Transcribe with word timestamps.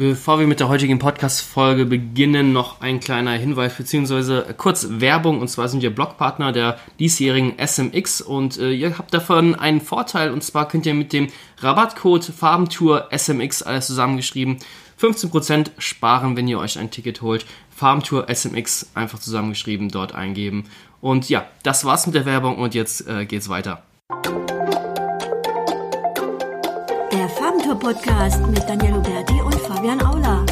Bevor 0.00 0.40
wir 0.40 0.46
mit 0.46 0.60
der 0.60 0.70
heutigen 0.70 0.98
Podcast-Folge 0.98 1.84
beginnen, 1.84 2.54
noch 2.54 2.80
ein 2.80 3.00
kleiner 3.00 3.32
Hinweis 3.32 3.74
beziehungsweise 3.74 4.46
kurz 4.56 4.86
Werbung. 4.88 5.42
Und 5.42 5.48
zwar 5.48 5.68
sind 5.68 5.82
wir 5.82 5.94
Blogpartner 5.94 6.52
der 6.52 6.78
diesjährigen 6.98 7.58
SMX 7.58 8.22
und 8.22 8.58
äh, 8.58 8.70
ihr 8.70 8.96
habt 8.96 9.12
davon 9.12 9.54
einen 9.54 9.82
Vorteil. 9.82 10.30
Und 10.30 10.42
zwar 10.42 10.68
könnt 10.68 10.86
ihr 10.86 10.94
mit 10.94 11.12
dem 11.12 11.28
Rabattcode 11.58 12.24
Farbentour 12.24 13.10
SMX 13.14 13.62
alles 13.62 13.88
zusammengeschrieben 13.88 14.56
15% 14.98 15.72
sparen, 15.76 16.34
wenn 16.34 16.48
ihr 16.48 16.60
euch 16.60 16.78
ein 16.78 16.90
Ticket 16.90 17.20
holt. 17.20 17.44
Farbentour 17.68 18.26
SMX 18.34 18.92
einfach 18.94 19.18
zusammengeschrieben 19.18 19.90
dort 19.90 20.14
eingeben. 20.14 20.64
Und 21.02 21.28
ja, 21.28 21.46
das 21.62 21.84
war's 21.84 22.06
mit 22.06 22.14
der 22.14 22.24
Werbung 22.24 22.56
und 22.56 22.74
jetzt 22.74 23.06
äh, 23.06 23.26
geht's 23.26 23.50
weiter. 23.50 23.82
Der 27.12 27.28
Farbentour 27.28 27.78
Podcast 27.78 28.46
mit 28.46 28.66
Daniel 28.66 28.94
Huberti 28.94 29.42
und 29.42 29.49
Fabian 29.80 30.02
Aula. 30.02 30.44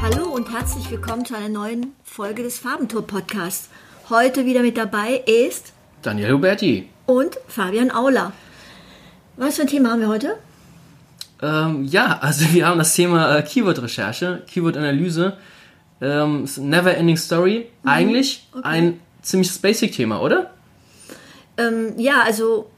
Hallo 0.00 0.30
und 0.34 0.50
herzlich 0.50 0.90
willkommen 0.90 1.26
zu 1.26 1.36
einer 1.36 1.50
neuen 1.50 1.92
Folge 2.02 2.42
des 2.42 2.58
Farbentour 2.58 3.06
Podcasts. 3.06 3.68
Heute 4.08 4.46
wieder 4.46 4.62
mit 4.62 4.78
dabei 4.78 5.22
ist 5.26 5.74
Daniel 6.00 6.32
Huberti 6.32 6.88
und 7.04 7.36
Fabian 7.46 7.90
Aula. 7.90 8.32
Was 9.36 9.56
für 9.56 9.62
ein 9.62 9.68
Thema 9.68 9.90
haben 9.90 10.00
wir 10.00 10.08
heute? 10.08 10.38
Ähm, 11.42 11.84
ja, 11.84 12.20
also 12.22 12.50
wir 12.54 12.66
haben 12.66 12.78
das 12.78 12.94
Thema 12.94 13.36
äh, 13.36 13.42
Keyword-Recherche, 13.42 14.42
Keyword-Analyse. 14.46 15.36
Ähm, 16.00 16.48
Never 16.56 16.96
Ending 16.96 17.18
Story. 17.18 17.66
Mhm. 17.82 17.88
Eigentlich 17.90 18.48
okay. 18.52 18.62
ein 18.64 19.00
ziemliches 19.20 19.58
Basic-Thema, 19.58 20.22
oder? 20.22 20.52
Ähm, 21.58 21.98
ja, 21.98 22.22
also 22.22 22.70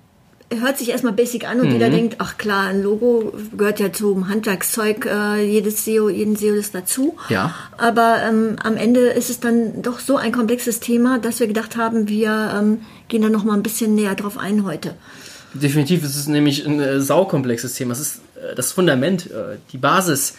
hört 0.51 0.79
sich 0.79 0.91
erstmal 0.91 1.13
basic 1.13 1.49
an 1.49 1.61
und 1.61 1.67
mhm. 1.67 1.73
jeder 1.73 1.91
denkt, 1.91 2.17
ach 2.19 2.39
klar, 2.39 2.69
ein 2.69 2.83
Logo 2.83 3.35
gehört 3.57 3.81
ja 3.81 3.93
zum 3.93 4.29
Handwerkszeug, 4.29 5.07
äh, 5.07 5.45
jedes 5.45 5.85
SEO, 5.85 6.09
jeden 6.09 6.37
SEO 6.37 6.55
ist 6.55 6.75
dazu. 6.75 7.17
Ja. 7.29 7.55
Aber 7.77 8.23
ähm, 8.27 8.57
am 8.63 8.77
Ende 8.77 9.01
ist 9.01 9.31
es 9.31 9.41
dann 9.41 9.83
doch 9.83 10.01
so 10.01 10.17
ein 10.17 10.33
komplexes 10.33 10.81
Thema, 10.81 11.19
dass 11.19 11.41
wir 11.41 11.47
gedacht 11.47 11.77
haben, 11.77 12.09
wir 12.09 12.55
ähm, 12.59 12.81
gehen 13.09 13.23
da 13.23 13.29
nochmal 13.29 13.57
ein 13.57 13.63
bisschen 13.63 13.95
näher 13.95 14.15
drauf 14.15 14.39
ein 14.39 14.65
heute. 14.65 14.95
Definitiv, 15.55 16.05
es 16.05 16.17
ist 16.17 16.29
nämlich 16.29 16.67
ein 16.67 16.81
äh, 16.81 17.01
saukomplexes 17.01 17.75
Thema. 17.75 17.93
Es 17.93 18.01
ist 18.01 18.21
äh, 18.37 18.55
das 18.55 18.73
Fundament, 18.73 19.31
äh, 19.31 19.57
die 19.73 19.79
Basis 19.79 20.35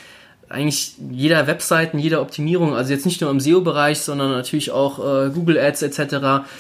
eigentlich 0.50 0.96
jeder 1.12 1.46
Webseiten, 1.46 2.00
jeder 2.00 2.22
Optimierung, 2.22 2.76
also 2.76 2.92
jetzt 2.92 3.06
nicht 3.06 3.22
nur 3.22 3.30
im 3.30 3.40
SEO-Bereich, 3.40 4.00
sondern 4.00 4.32
natürlich 4.32 4.72
auch 4.72 5.00
äh, 5.00 5.30
Google 5.30 5.60
Ads 5.60 5.84
etc. 5.84 6.00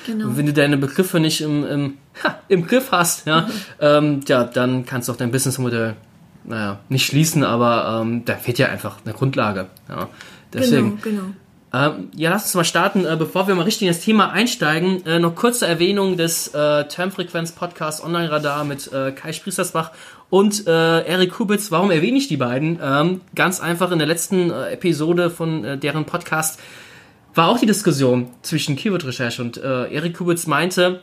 Genau. 0.05 0.27
Und 0.27 0.37
wenn 0.37 0.45
du 0.45 0.53
deine 0.53 0.77
Begriffe 0.77 1.19
nicht 1.19 1.41
im, 1.41 1.65
im, 1.65 1.97
ha, 2.23 2.39
im 2.47 2.67
Griff 2.67 2.91
hast, 2.91 3.25
ja, 3.25 3.41
mhm. 3.41 3.51
ähm, 3.79 4.21
ja, 4.27 4.43
dann 4.43 4.85
kannst 4.85 5.07
du 5.07 5.13
auch 5.13 5.17
dein 5.17 5.31
Businessmodell, 5.31 5.95
naja, 6.43 6.79
nicht 6.89 7.05
schließen, 7.05 7.43
aber 7.43 8.01
ähm, 8.01 8.25
da 8.25 8.35
fehlt 8.35 8.59
ja 8.59 8.67
einfach 8.67 8.97
eine 9.03 9.13
Grundlage. 9.13 9.67
Ja. 9.89 10.07
Deswegen, 10.53 11.01
genau, 11.01 11.21
genau. 11.21 11.33
Ähm, 11.71 12.09
ja, 12.15 12.31
lass 12.31 12.45
uns 12.45 12.55
mal 12.55 12.63
starten. 12.63 13.05
Äh, 13.05 13.15
bevor 13.17 13.47
wir 13.47 13.55
mal 13.55 13.63
richtig 13.63 13.83
in 13.83 13.93
das 13.93 14.01
Thema 14.01 14.31
einsteigen, 14.31 15.05
äh, 15.05 15.19
noch 15.19 15.35
kurze 15.35 15.67
Erwähnung 15.67 16.17
des 16.17 16.47
äh, 16.49 16.85
Termfrequenz-Podcasts 16.85 18.03
Online 18.03 18.31
Radar 18.31 18.63
mit 18.63 18.91
äh, 18.91 19.11
Kai 19.11 19.33
Spriestersbach 19.33 19.91
und 20.29 20.67
äh, 20.67 21.05
Erik 21.05 21.31
Kubitz. 21.31 21.71
Warum 21.71 21.91
erwähne 21.91 22.17
ich 22.17 22.27
die 22.27 22.37
beiden? 22.37 22.79
Ähm, 22.81 23.21
ganz 23.35 23.59
einfach 23.59 23.91
in 23.91 23.99
der 23.99 24.07
letzten 24.07 24.51
äh, 24.51 24.71
Episode 24.71 25.29
von 25.29 25.63
äh, 25.63 25.77
deren 25.77 26.05
Podcast 26.05 26.59
war 27.33 27.49
auch 27.49 27.59
die 27.59 27.65
Diskussion 27.65 28.29
zwischen 28.41 28.75
Keyword-Recherche 28.75 29.41
und 29.41 29.57
äh, 29.57 29.93
Erik 29.93 30.17
Kubitz 30.17 30.47
meinte, 30.47 31.01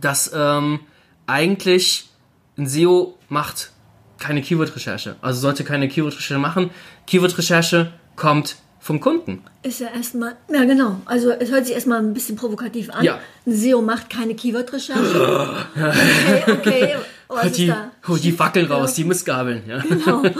dass 0.00 0.30
ähm, 0.34 0.80
eigentlich 1.26 2.08
ein 2.56 2.66
SEO 2.66 3.14
macht 3.28 3.72
keine 4.18 4.42
Keyword-Recherche. 4.42 5.16
Also 5.22 5.40
sollte 5.40 5.64
keine 5.64 5.88
Keyword-Recherche 5.88 6.38
machen. 6.38 6.70
Keyword-Recherche 7.06 7.92
kommt 8.16 8.56
vom 8.78 9.00
Kunden. 9.00 9.42
Ist 9.62 9.80
ja 9.80 9.88
erstmal, 9.88 10.36
ja 10.52 10.64
genau, 10.64 10.96
also 11.04 11.30
es 11.30 11.50
hört 11.50 11.66
sich 11.66 11.74
erstmal 11.74 11.98
ein 11.98 12.14
bisschen 12.14 12.36
provokativ 12.36 12.90
an. 12.90 13.04
Ja. 13.04 13.18
Ein 13.46 13.54
SEO 13.54 13.82
macht 13.82 14.08
keine 14.08 14.34
Keyword-Recherche. 14.34 15.66
okay, 16.46 16.52
okay. 16.52 16.96
Was 17.30 17.44
hol 17.44 17.50
die, 17.50 17.72
hol 18.08 18.18
die 18.18 18.32
Fackeln 18.32 18.66
raus, 18.66 18.94
die 18.94 19.04
Missgabeln. 19.04 19.62
Ja. 19.66 19.78
Genau. 19.78 20.22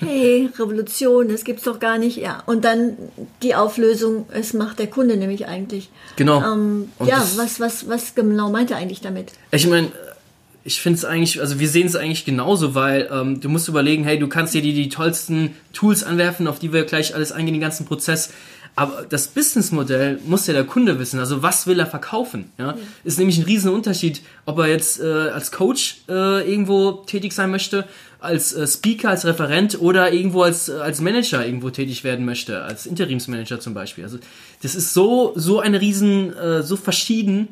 Hey, 0.00 0.50
Revolution, 0.58 1.28
das 1.28 1.44
gibt's 1.44 1.62
doch 1.62 1.80
gar 1.80 1.96
nicht. 1.96 2.18
Ja. 2.18 2.42
Und 2.44 2.64
dann 2.64 2.96
die 3.42 3.54
Auflösung, 3.54 4.26
es 4.30 4.52
macht 4.52 4.78
der 4.78 4.86
Kunde 4.86 5.16
nämlich 5.16 5.46
eigentlich. 5.46 5.88
Genau. 6.16 6.42
Ähm, 6.42 6.90
ja, 7.04 7.26
was, 7.36 7.58
was, 7.58 7.88
was 7.88 8.14
genau 8.14 8.50
meint 8.50 8.70
er 8.70 8.76
eigentlich 8.76 9.00
damit? 9.00 9.32
Ich 9.50 9.66
meine, 9.66 9.90
ich 10.62 10.80
finde 10.80 10.98
es 10.98 11.04
eigentlich, 11.04 11.40
also 11.40 11.58
wir 11.58 11.68
sehen 11.68 11.86
es 11.86 11.96
eigentlich 11.96 12.24
genauso, 12.24 12.74
weil 12.74 13.08
ähm, 13.12 13.40
du 13.40 13.48
musst 13.48 13.68
überlegen, 13.68 14.04
hey, 14.04 14.18
du 14.18 14.28
kannst 14.28 14.54
dir 14.54 14.62
die, 14.62 14.72
die 14.72 14.88
tollsten 14.88 15.56
Tools 15.72 16.04
anwerfen, 16.04 16.46
auf 16.48 16.58
die 16.58 16.72
wir 16.72 16.84
gleich 16.84 17.14
alles 17.14 17.32
eingehen, 17.32 17.54
den 17.54 17.60
ganzen 17.60 17.86
Prozess. 17.86 18.30
Aber 18.76 19.06
das 19.08 19.28
Businessmodell 19.28 20.18
muss 20.26 20.46
ja 20.46 20.52
der 20.52 20.64
Kunde 20.64 20.98
wissen. 20.98 21.20
Also 21.20 21.42
was 21.42 21.66
will 21.66 21.78
er 21.78 21.86
verkaufen? 21.86 22.50
Ja? 22.58 22.68
ja. 22.68 22.76
Ist 23.04 23.18
nämlich 23.18 23.38
ein 23.38 23.44
riesen 23.44 23.70
Unterschied, 23.72 24.22
ob 24.46 24.58
er 24.58 24.66
jetzt 24.66 25.00
äh, 25.00 25.04
als 25.04 25.52
Coach 25.52 26.02
äh, 26.08 26.50
irgendwo 26.50 26.92
tätig 26.92 27.32
sein 27.32 27.50
möchte, 27.50 27.84
als 28.18 28.52
äh, 28.52 28.66
Speaker, 28.66 29.10
als 29.10 29.24
Referent 29.24 29.80
oder 29.80 30.12
irgendwo 30.12 30.42
als, 30.42 30.68
äh, 30.68 30.72
als 30.74 31.00
Manager 31.00 31.46
irgendwo 31.46 31.70
tätig 31.70 32.02
werden 32.02 32.24
möchte, 32.24 32.62
als 32.62 32.86
Interimsmanager 32.86 33.60
zum 33.60 33.74
Beispiel. 33.74 34.04
Also 34.04 34.18
das 34.62 34.74
ist 34.74 34.92
so, 34.92 35.32
so 35.36 35.60
eine 35.60 35.80
riesen, 35.80 36.36
äh, 36.36 36.62
so 36.62 36.76
verschieden 36.76 37.48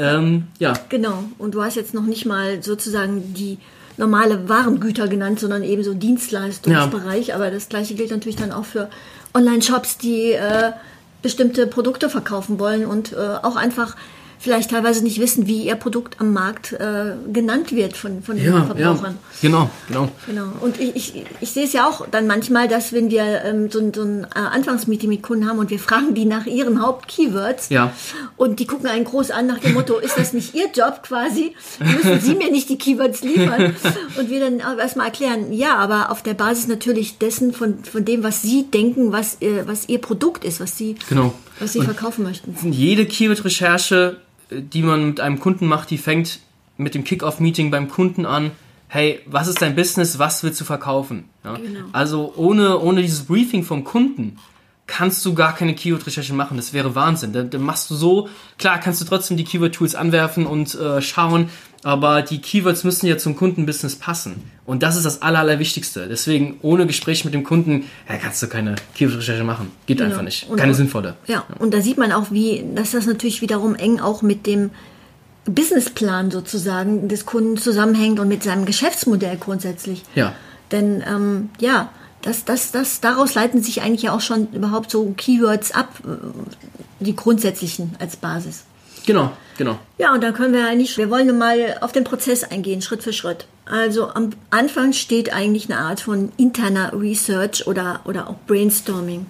ähm, 0.00 0.44
ja. 0.58 0.72
Genau. 0.88 1.24
Und 1.38 1.54
du 1.54 1.62
hast 1.62 1.76
jetzt 1.76 1.94
noch 1.94 2.06
nicht 2.06 2.24
mal 2.24 2.62
sozusagen 2.62 3.34
die 3.34 3.58
normale 3.96 4.48
Warengüter 4.48 5.08
genannt, 5.08 5.40
sondern 5.40 5.62
eben 5.62 5.84
so 5.84 5.94
Dienstleistungsbereich. 5.94 7.28
Ja. 7.28 7.34
Aber 7.34 7.50
das 7.50 7.68
gleiche 7.68 7.94
gilt 7.94 8.10
natürlich 8.10 8.36
dann 8.36 8.52
auch 8.52 8.64
für 8.64 8.88
Online-Shops, 9.34 9.98
die 9.98 10.32
äh, 10.32 10.72
bestimmte 11.22 11.66
Produkte 11.66 12.08
verkaufen 12.08 12.58
wollen 12.58 12.86
und 12.86 13.12
äh, 13.12 13.16
auch 13.16 13.56
einfach 13.56 13.96
vielleicht 14.40 14.70
teilweise 14.70 15.04
nicht 15.04 15.20
wissen, 15.20 15.46
wie 15.46 15.64
ihr 15.64 15.76
Produkt 15.76 16.18
am 16.18 16.32
Markt 16.32 16.72
äh, 16.72 17.12
genannt 17.30 17.72
wird 17.72 17.94
von, 17.94 18.22
von 18.22 18.36
den 18.36 18.46
ja, 18.46 18.64
Verbrauchern. 18.64 19.18
Ja, 19.42 19.48
genau, 19.48 19.70
genau. 19.86 20.08
Genau. 20.26 20.52
Und 20.60 20.80
ich, 20.80 20.96
ich, 20.96 21.24
ich 21.40 21.50
sehe 21.50 21.64
es 21.64 21.74
ja 21.74 21.86
auch 21.86 22.08
dann 22.10 22.26
manchmal, 22.26 22.66
dass 22.66 22.94
wenn 22.94 23.10
wir 23.10 23.44
ähm, 23.44 23.70
so, 23.70 23.80
so 23.94 24.02
ein 24.02 24.24
äh, 24.34 24.38
Anfangsmeeting 24.38 25.10
mit 25.10 25.22
Kunden 25.22 25.46
haben 25.46 25.58
und 25.58 25.68
wir 25.68 25.78
fragen 25.90 26.14
die 26.14 26.24
nach 26.24 26.46
ihren 26.46 26.80
Hauptkeywords 26.80 27.68
ja. 27.68 27.92
und 28.38 28.60
die 28.60 28.66
gucken 28.66 28.88
einen 28.88 29.04
groß 29.04 29.30
an 29.30 29.46
nach 29.46 29.58
dem 29.58 29.74
Motto, 29.74 29.98
ist 29.98 30.16
das 30.16 30.32
nicht 30.32 30.54
ihr 30.54 30.70
Job 30.74 31.02
quasi? 31.02 31.54
Müssen 31.78 32.20
sie 32.20 32.34
mir 32.34 32.50
nicht 32.50 32.70
die 32.70 32.78
Keywords 32.78 33.22
liefern? 33.22 33.76
Und 34.18 34.30
wir 34.30 34.40
dann 34.40 34.60
erstmal 34.78 35.06
erklären, 35.06 35.52
ja, 35.52 35.76
aber 35.76 36.10
auf 36.10 36.22
der 36.22 36.34
Basis 36.34 36.66
natürlich 36.66 37.18
dessen, 37.18 37.52
von, 37.52 37.84
von 37.84 38.04
dem, 38.04 38.22
was 38.22 38.42
sie 38.42 38.64
denken, 38.70 39.12
was, 39.12 39.40
äh, 39.40 39.66
was 39.66 39.88
ihr 39.88 39.98
Produkt 39.98 40.44
ist, 40.44 40.60
was 40.60 40.76
sie, 40.76 40.96
genau. 41.08 41.34
was 41.58 41.72
sie 41.72 41.82
verkaufen 41.82 42.24
möchten. 42.24 42.54
Jede 42.70 43.06
Keyword-Recherche 43.06 44.16
die 44.50 44.82
man 44.82 45.06
mit 45.06 45.20
einem 45.20 45.38
Kunden 45.38 45.66
macht, 45.66 45.90
die 45.90 45.98
fängt 45.98 46.40
mit 46.76 46.94
dem 46.94 47.04
Kick-Off-Meeting 47.04 47.70
beim 47.70 47.88
Kunden 47.88 48.26
an. 48.26 48.50
Hey, 48.88 49.20
was 49.26 49.46
ist 49.46 49.62
dein 49.62 49.76
Business? 49.76 50.18
Was 50.18 50.42
willst 50.42 50.60
du 50.60 50.64
verkaufen? 50.64 51.24
Ja? 51.44 51.54
Genau. 51.54 51.86
Also 51.92 52.32
ohne, 52.36 52.78
ohne 52.78 53.02
dieses 53.02 53.24
Briefing 53.24 53.62
vom 53.62 53.84
Kunden 53.84 54.38
kannst 54.90 55.24
du 55.24 55.34
gar 55.34 55.54
keine 55.54 55.74
Keyword-Recherche 55.74 56.34
machen. 56.34 56.56
Das 56.56 56.72
wäre 56.72 56.94
Wahnsinn. 56.96 57.32
Dann, 57.32 57.48
dann, 57.48 57.62
machst 57.62 57.88
du 57.90 57.94
so, 57.94 58.28
klar 58.58 58.80
kannst 58.80 59.00
du 59.00 59.04
trotzdem 59.04 59.36
die 59.36 59.44
Keyword-Tools 59.44 59.94
anwerfen 59.94 60.46
und 60.46 60.74
äh, 60.74 61.00
schauen, 61.00 61.48
aber 61.84 62.22
die 62.22 62.40
Keywords 62.40 62.82
müssen 62.82 63.06
ja 63.06 63.16
zum 63.16 63.36
Kundenbusiness 63.36 63.96
passen. 63.96 64.42
Und 64.66 64.82
das 64.82 64.96
ist 64.96 65.06
das 65.06 65.22
Aller, 65.22 65.38
Allerwichtigste. 65.38 66.08
Deswegen, 66.08 66.58
ohne 66.62 66.86
Gespräch 66.86 67.24
mit 67.24 67.32
dem 67.32 67.44
Kunden, 67.44 67.84
ja, 68.08 68.16
kannst 68.16 68.42
du 68.42 68.48
keine 68.48 68.74
Keyword-Recherche 68.96 69.44
machen. 69.44 69.70
Geht 69.86 69.98
genau. 69.98 70.10
einfach 70.10 70.22
nicht. 70.22 70.48
keine 70.56 70.72
auch, 70.72 70.76
sinnvolle. 70.76 71.14
Ja. 71.26 71.44
ja, 71.48 71.56
und 71.58 71.72
da 71.72 71.80
sieht 71.80 71.96
man 71.96 72.10
auch, 72.10 72.32
wie, 72.32 72.64
dass 72.74 72.90
das 72.90 73.06
natürlich 73.06 73.40
wiederum 73.42 73.76
eng 73.76 74.00
auch 74.00 74.22
mit 74.22 74.46
dem 74.46 74.70
Businessplan 75.44 76.32
sozusagen 76.32 77.08
des 77.08 77.26
Kunden 77.26 77.56
zusammenhängt 77.56 78.18
und 78.18 78.28
mit 78.28 78.42
seinem 78.42 78.66
Geschäftsmodell 78.66 79.36
grundsätzlich. 79.38 80.02
Ja. 80.16 80.34
Denn, 80.72 81.02
ähm, 81.06 81.50
ja, 81.60 81.90
das, 82.22 82.44
das, 82.44 82.70
das, 82.72 83.00
daraus 83.00 83.34
leiten 83.34 83.62
sich 83.62 83.82
eigentlich 83.82 84.02
ja 84.02 84.12
auch 84.12 84.20
schon 84.20 84.52
überhaupt 84.52 84.90
so 84.90 85.14
Keywords 85.16 85.72
ab, 85.72 85.88
äh, 86.04 87.04
die 87.04 87.16
grundsätzlichen 87.16 87.96
als 87.98 88.16
Basis. 88.16 88.64
Genau, 89.06 89.32
genau. 89.56 89.78
Ja, 89.98 90.12
und 90.12 90.22
dann 90.22 90.34
können 90.34 90.52
wir 90.52 90.66
eigentlich, 90.66 90.98
wir 90.98 91.10
wollen 91.10 91.36
mal 91.38 91.78
auf 91.80 91.92
den 91.92 92.04
Prozess 92.04 92.44
eingehen, 92.44 92.82
Schritt 92.82 93.02
für 93.02 93.12
Schritt. 93.12 93.46
Also 93.64 94.08
am 94.08 94.30
Anfang 94.50 94.92
steht 94.92 95.32
eigentlich 95.32 95.70
eine 95.70 95.80
Art 95.80 96.00
von 96.00 96.32
interner 96.36 96.92
Research 96.92 97.66
oder, 97.66 98.00
oder 98.04 98.28
auch 98.28 98.36
Brainstorming. 98.46 99.26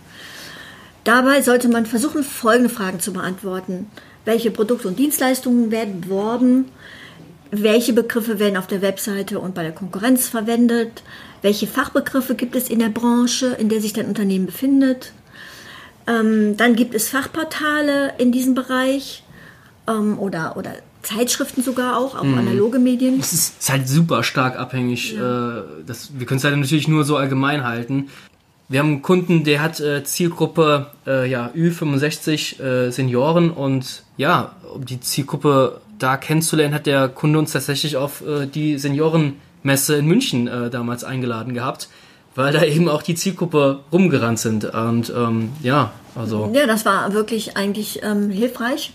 Dabei 1.04 1.42
sollte 1.42 1.69
man 1.69 1.87
versuchen, 1.87 2.25
folgende 2.25 2.69
Fragen 2.69 3.00
zu 3.00 3.12
beantworten. 3.12 3.90
Welche 4.25 4.50
Produkte 4.50 4.88
und 4.88 4.98
Dienstleistungen 4.98 5.70
werden 5.70 6.02
beworben? 6.02 6.66
Welche 7.50 7.92
Begriffe 7.92 8.38
werden 8.38 8.56
auf 8.56 8.66
der 8.66 8.82
Webseite 8.82 9.40
und 9.40 9.54
bei 9.54 9.62
der 9.62 9.72
Konkurrenz 9.72 10.28
verwendet? 10.28 11.02
Welche 11.42 11.66
Fachbegriffe 11.66 12.34
gibt 12.34 12.54
es 12.56 12.69
in 12.69 12.78
der 12.78 12.88
Branche, 12.88 13.56
in 13.58 13.69
der 13.69 13.81
sich 13.81 13.92
dein 13.92 14.06
Unternehmen 14.06 14.46
befindet? 14.46 15.12
Ähm, 16.06 16.56
dann 16.56 16.76
gibt 16.76 16.94
es 16.94 17.08
Fachportale 17.08 18.14
in 18.19 18.32
diesem 18.32 18.54
Bereich 18.54 19.22
ähm, 19.88 20.19
oder, 20.19 20.56
oder 20.56 20.72
Zeitschriften 21.02 21.62
sogar 21.62 21.96
auch, 21.96 22.14
auch 22.14 22.25
analoge 22.25 22.78
Medien. 22.78 23.20
Es 23.20 23.32
ist, 23.32 23.70
halt 23.70 23.88
super 23.88 24.22
stark 24.22 24.58
abhängig. 24.58 25.16
Äh, 25.16 25.19
das, 25.87 26.10
wir 26.19 26.26
können 26.26 26.38
es 26.38 26.44
halt 26.44 26.56
natürlich 26.56 26.88
nur 26.88 27.04
so 27.04 27.16
allgemein 27.16 27.64
halten. 27.64 28.08
Wir 28.69 28.81
haben 28.81 28.88
einen 28.88 29.02
Kunden, 29.02 29.42
der 29.42 29.62
hat 29.62 29.81
äh, 29.81 30.04
Zielgruppe 30.04 30.87
äh, 31.06 31.28
ja, 31.28 31.50
Ü65 31.56 32.62
äh, 32.62 32.90
Senioren 32.90 33.50
und 33.50 34.04
ja, 34.16 34.54
um 34.72 34.84
die 34.84 35.00
Zielgruppe 35.00 35.81
da 35.98 36.16
kennenzulernen, 36.16 36.75
hat 36.75 36.87
der 36.87 37.08
Kunde 37.08 37.38
uns 37.38 37.52
tatsächlich 37.52 37.96
auf 37.96 38.25
äh, 38.26 38.46
die 38.46 38.78
Seniorenmesse 39.62 39.96
in 39.96 40.06
München 40.06 40.48
äh, 40.48 40.70
damals 40.70 41.04
eingeladen 41.04 41.54
gehabt, 41.54 41.88
weil 42.34 42.52
da 42.52 42.62
eben 42.62 42.88
auch 42.88 43.02
die 43.02 43.14
Zielgruppe 43.14 43.80
rumgerannt 43.92 44.38
sind. 44.38 44.64
Und 44.64 45.12
ähm, 45.14 45.50
ja, 45.62 45.92
also. 46.14 46.50
Ja, 46.52 46.66
das 46.66 46.84
war 46.84 47.12
wirklich 47.12 47.56
eigentlich 47.56 48.00
ähm, 48.02 48.30
hilfreich, 48.30 48.92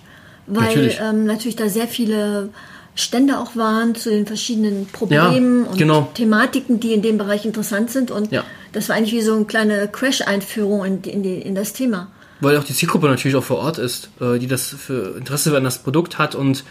weil 0.47 0.67
Natürlich. 0.67 0.99
Ähm, 1.01 1.25
natürlich 1.25 1.55
da 1.55 1.69
sehr 1.69 1.87
viele 1.87 2.49
Stände 2.95 3.39
auch 3.39 3.55
waren 3.55 3.93
zu 3.95 4.09
den 4.09 4.25
verschiedenen 4.25 4.87
Problemen 4.87 5.65
Ja, 5.65 5.71
und 5.71 5.77
genau. 5.77 6.09
Thematiken, 6.13 6.79
die 6.79 6.93
in 6.93 7.01
dem 7.01 7.17
Bereich 7.17 7.45
interessant 7.45 7.91
sind. 7.91 8.09
Und 8.09 8.31
Ja. 8.31 8.43
das 8.71 8.87
war 8.87 8.95
eigentlich 8.95 9.11
wie 9.11 9.21
so 9.21 9.35
eine 9.35 9.45
kleine 9.45 9.87
Crash-Einführung 9.89 10.85
in, 10.85 11.01
in, 11.03 11.23
die, 11.23 11.41
in 11.41 11.55
das 11.55 11.73
Thema. 11.73 12.07
Weil 12.39 12.57
auch 12.57 12.63
die 12.63 12.73
Zielgruppe 12.73 13.07
natürlich 13.07 13.35
auch 13.35 13.43
vor 13.43 13.57
Ort 13.57 13.79
ist, 13.79 14.09
äh, 14.21 14.39
die 14.39 14.47
das 14.47 14.67
für 14.67 15.17
Interesse 15.17 15.55
an 15.55 15.63
das 15.63 15.79
Produkt 15.79 16.17
hat 16.17 16.35
und 16.35 16.63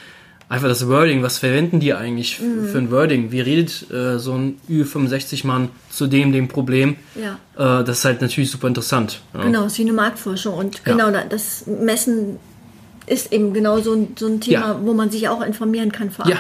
einfach 0.49 0.69
das 0.69 0.87
Wording, 0.89 1.23
was 1.23 1.39
verwenden 1.39 1.81
die 1.81 1.95
eigentlich 1.95 2.41
Mhm. 2.41 2.69
für 2.69 2.79
ein 2.79 2.91
Wording? 2.91 3.33
Wie 3.33 3.41
redet 3.41 3.91
äh, 3.91 4.19
so 4.19 4.33
ein 4.33 4.59
Ü65-Mann 4.69 5.69
zu 5.91 6.07
dem, 6.07 6.33
dem 6.33 6.49
Problem? 6.49 6.97
Ja. 7.15 7.81
Äh, 7.81 7.85
das 7.85 7.99
ist 7.99 8.05
halt 8.05 8.21
natürlich 8.21 8.51
super 8.51 8.69
interessant. 8.69 9.21
Ja. 9.35 9.43
Genau, 9.45 9.65
es 9.65 9.73
ist 9.73 9.79
wie 9.79 9.83
eine 9.83 9.93
Marktforschung. 9.93 10.55
Und 10.55 10.77
Ja. 10.85 10.93
genau, 10.93 11.11
da- 11.11 11.25
das 11.25 11.65
Messen 11.67 12.39
ist 13.07 13.33
eben 13.33 13.53
genau 13.53 13.81
so 13.81 13.93
ein, 13.95 14.09
so 14.19 14.27
ein 14.27 14.41
Thema, 14.41 14.67
Ja. 14.69 14.81
wo 14.83 14.95
man 14.95 15.11
sich 15.11 15.29
auch 15.29 15.43
informieren 15.45 15.93
kann 15.93 16.11
vorab. 16.11 16.31
Ja, 16.31 16.39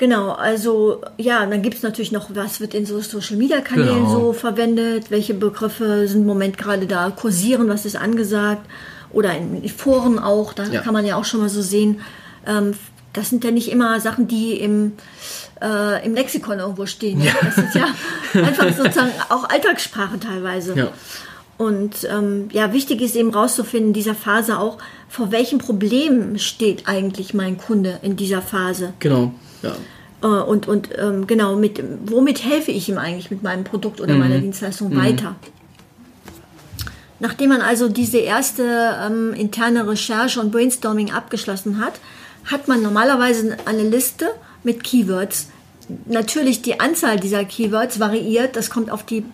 Genau, 0.00 0.30
also 0.30 1.00
ja, 1.16 1.44
dann 1.44 1.60
gibt 1.60 1.74
es 1.76 1.82
natürlich 1.82 2.12
noch, 2.12 2.30
was 2.32 2.60
wird 2.60 2.72
in 2.72 2.86
so 2.86 3.00
Social-Media-Kanälen 3.00 3.96
Genau. 3.96 4.10
so 4.26 4.32
verwendet, 4.32 5.10
welche 5.10 5.34
Begriffe 5.34 6.06
sind 6.06 6.20
im 6.20 6.26
Moment 6.26 6.56
gerade 6.56 6.86
da, 6.86 7.10
kursieren, 7.10 7.68
was 7.68 7.84
ist 7.84 7.96
angesagt 7.96 8.64
oder 9.12 9.36
in 9.36 9.68
Foren 9.68 10.18
auch, 10.18 10.52
da 10.52 10.64
Ja. 10.64 10.80
kann 10.82 10.92
man 10.92 11.04
ja 11.06 11.16
auch 11.16 11.24
schon 11.24 11.40
mal 11.40 11.48
so 11.48 11.62
sehen, 11.62 12.00
ähm, 12.46 12.74
das 13.12 13.30
sind 13.30 13.42
ja 13.42 13.50
nicht 13.50 13.70
immer 13.70 13.98
Sachen, 14.00 14.28
die 14.28 14.52
im, 14.52 14.92
äh, 15.62 16.04
im 16.06 16.14
Lexikon 16.14 16.58
irgendwo 16.58 16.86
stehen. 16.86 17.22
Das 17.42 17.58
ist 17.58 17.74
ja 17.74 17.86
einfach 18.42 18.72
sozusagen 18.74 19.10
auch 19.30 19.48
Alltagssprache 19.48 20.20
teilweise. 20.20 20.74
ja. 20.76 20.88
Und 21.56 22.06
ähm, 22.08 22.48
ja, 22.52 22.72
wichtig 22.72 23.00
ist 23.00 23.16
eben 23.16 23.30
rauszufinden 23.34 23.88
in 23.88 23.92
dieser 23.92 24.14
Phase 24.14 24.60
auch, 24.60 24.78
vor 25.08 25.32
welchem 25.32 25.58
Problem 25.58 26.38
steht 26.38 26.86
eigentlich 26.86 27.34
mein 27.34 27.58
Kunde 27.58 27.98
in 28.02 28.14
dieser 28.14 28.42
Phase. 28.42 28.92
genau. 29.00 29.32
Ja. 29.62 29.72
Äh, 30.22 30.26
und 30.42 30.68
und 30.68 30.90
ähm, 30.96 31.26
genau, 31.26 31.56
mit, 31.56 31.82
womit 32.06 32.44
helfe 32.44 32.70
ich 32.70 32.88
ihm 32.88 32.98
eigentlich 32.98 33.32
mit 33.32 33.42
meinem 33.42 33.64
Produkt 33.64 34.00
oder 34.00 34.14
meiner 34.14 34.38
Dienstleistung 34.38 34.96
weiter? 34.96 35.34
Nachdem 37.20 37.50
man 37.50 37.62
also 37.62 37.88
diese 37.88 38.18
erste 38.18 38.62
ähm, 39.02 39.34
interne 39.34 39.86
Recherche 39.88 40.40
und 40.40 40.52
Brainstorming 40.52 41.12
abgeschlossen 41.12 41.80
hat, 41.80 41.94
hat 42.44 42.68
man 42.68 42.82
normalerweise 42.82 43.56
eine 43.64 43.82
Liste 43.82 44.28
mit 44.62 44.84
Keywords. 44.84 45.48
Natürlich 46.06 46.62
die 46.62 46.80
Anzahl 46.80 47.18
dieser 47.18 47.44
Keywords 47.44 47.98
variiert, 47.98 48.56
das 48.56 48.70
kommt 48.70 48.90
auf 48.90 49.04
die 49.04 49.24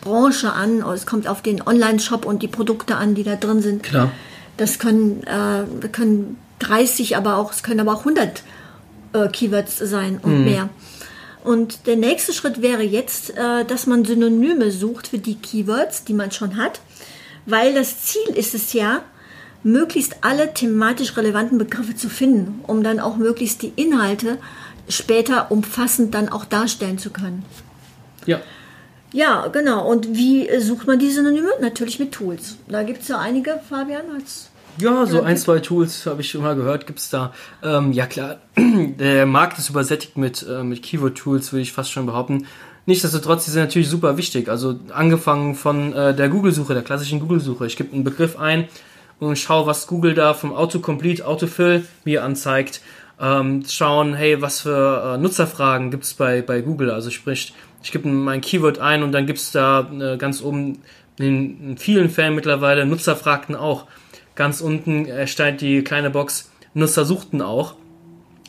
Branche 0.00 0.52
an, 0.52 0.82
es 0.94 1.06
kommt 1.06 1.26
auf 1.26 1.42
den 1.42 1.66
Online-Shop 1.66 2.24
und 2.24 2.42
die 2.42 2.48
Produkte 2.48 2.96
an, 2.96 3.14
die 3.14 3.24
da 3.24 3.36
drin 3.36 3.62
sind. 3.62 3.82
Klar. 3.82 4.10
Das 4.56 4.78
können, 4.78 5.22
äh, 5.24 5.88
können 5.88 6.38
30, 6.60 7.16
aber 7.16 7.36
auch, 7.36 7.52
es 7.52 7.62
können 7.62 7.80
aber 7.80 7.94
auch 7.94 8.00
100 8.00 8.42
äh, 9.12 9.28
Keywords 9.28 9.78
sein 9.78 10.18
und 10.22 10.44
mehr. 10.44 10.68
Und 11.42 11.86
der 11.86 11.96
nächste 11.96 12.32
Schritt 12.32 12.62
wäre 12.62 12.82
jetzt, 12.82 13.36
äh, 13.36 13.64
dass 13.64 13.86
man 13.86 14.04
Synonyme 14.04 14.70
sucht 14.70 15.08
für 15.08 15.18
die 15.18 15.34
Keywords, 15.34 16.04
die 16.04 16.14
man 16.14 16.30
schon 16.30 16.56
hat, 16.56 16.80
weil 17.46 17.74
das 17.74 18.02
Ziel 18.02 18.34
ist 18.34 18.54
es 18.54 18.72
ja, 18.72 19.02
möglichst 19.62 20.18
alle 20.20 20.52
thematisch 20.52 21.16
relevanten 21.16 21.58
Begriffe 21.58 21.96
zu 21.96 22.08
finden, 22.08 22.60
um 22.66 22.82
dann 22.82 23.00
auch 23.00 23.16
möglichst 23.16 23.62
die 23.62 23.72
Inhalte 23.76 24.38
später 24.88 25.50
umfassend 25.50 26.14
dann 26.14 26.28
auch 26.28 26.44
darstellen 26.44 26.98
zu 26.98 27.10
können. 27.10 27.44
Ja. 28.26 28.40
Ja, 29.12 29.46
genau. 29.46 29.88
Und 29.88 30.16
wie 30.16 30.48
äh, 30.48 30.60
sucht 30.60 30.86
man 30.86 30.98
die 30.98 31.10
Synonyme? 31.10 31.50
Natürlich 31.60 32.00
mit 32.00 32.12
Tools. 32.12 32.56
Da 32.68 32.82
gibt 32.82 33.02
es 33.02 33.08
ja 33.08 33.20
einige, 33.20 33.60
Fabian, 33.68 34.02
als 34.12 34.50
Ja, 34.78 35.06
so 35.06 35.22
ein, 35.22 35.36
zwei 35.36 35.60
Tools 35.60 36.04
habe 36.06 36.20
ich 36.20 36.30
schon 36.30 36.42
mal 36.42 36.56
gehört, 36.56 36.88
gibt's 36.88 37.10
da. 37.10 37.32
Ähm, 37.62 37.92
ja 37.92 38.06
klar, 38.06 38.38
der 38.56 39.24
Markt 39.24 39.56
ist 39.58 39.70
übersättigt 39.70 40.18
mit, 40.18 40.44
äh, 40.48 40.64
mit 40.64 40.82
Keyword-Tools, 40.82 41.52
würde 41.52 41.62
ich 41.62 41.72
fast 41.72 41.92
schon 41.92 42.06
behaupten. 42.06 42.46
Nichtsdestotrotz, 42.86 43.46
die 43.46 43.50
sind 43.50 43.62
natürlich 43.62 43.88
super 43.88 44.16
wichtig. 44.16 44.48
Also 44.48 44.78
angefangen 44.92 45.54
von 45.54 45.92
äh, 45.92 46.14
der 46.14 46.28
Google-Suche, 46.28 46.74
der 46.74 46.82
klassischen 46.82 47.20
Google-Suche. 47.20 47.66
Ich 47.66 47.76
gebe 47.76 47.92
einen 47.92 48.04
Begriff 48.04 48.38
ein 48.38 48.68
und 49.20 49.38
schaue, 49.38 49.66
was 49.66 49.86
Google 49.86 50.14
da 50.14 50.34
vom 50.34 50.52
Autocomplete, 50.52 51.26
Autofill 51.26 51.86
mir 52.04 52.22
anzeigt. 52.24 52.82
Ähm, 53.20 53.64
schauen, 53.66 54.14
hey, 54.14 54.42
was 54.42 54.60
für 54.62 55.14
äh, 55.14 55.18
Nutzerfragen 55.18 55.90
gibt's 55.90 56.14
bei, 56.14 56.42
bei 56.42 56.60
Google. 56.60 56.90
Also 56.90 57.10
sprich, 57.10 57.54
ich 57.82 57.92
gebe 57.92 58.08
mein 58.08 58.40
Keyword 58.40 58.80
ein 58.80 59.02
und 59.02 59.12
dann 59.12 59.26
gibt's 59.26 59.52
da 59.52 59.88
äh, 59.98 60.16
ganz 60.16 60.42
oben 60.42 60.82
in, 61.18 61.70
in 61.70 61.78
vielen 61.78 62.10
Fällen 62.10 62.34
mittlerweile 62.34 62.84
Nutzerfragten 62.86 63.54
auch. 63.54 63.86
Ganz 64.34 64.60
unten 64.60 65.06
erscheint 65.06 65.60
die 65.60 65.82
kleine 65.82 66.10
Box 66.10 66.50
Nutzer 66.74 67.04
suchten 67.04 67.40
auch. 67.40 67.76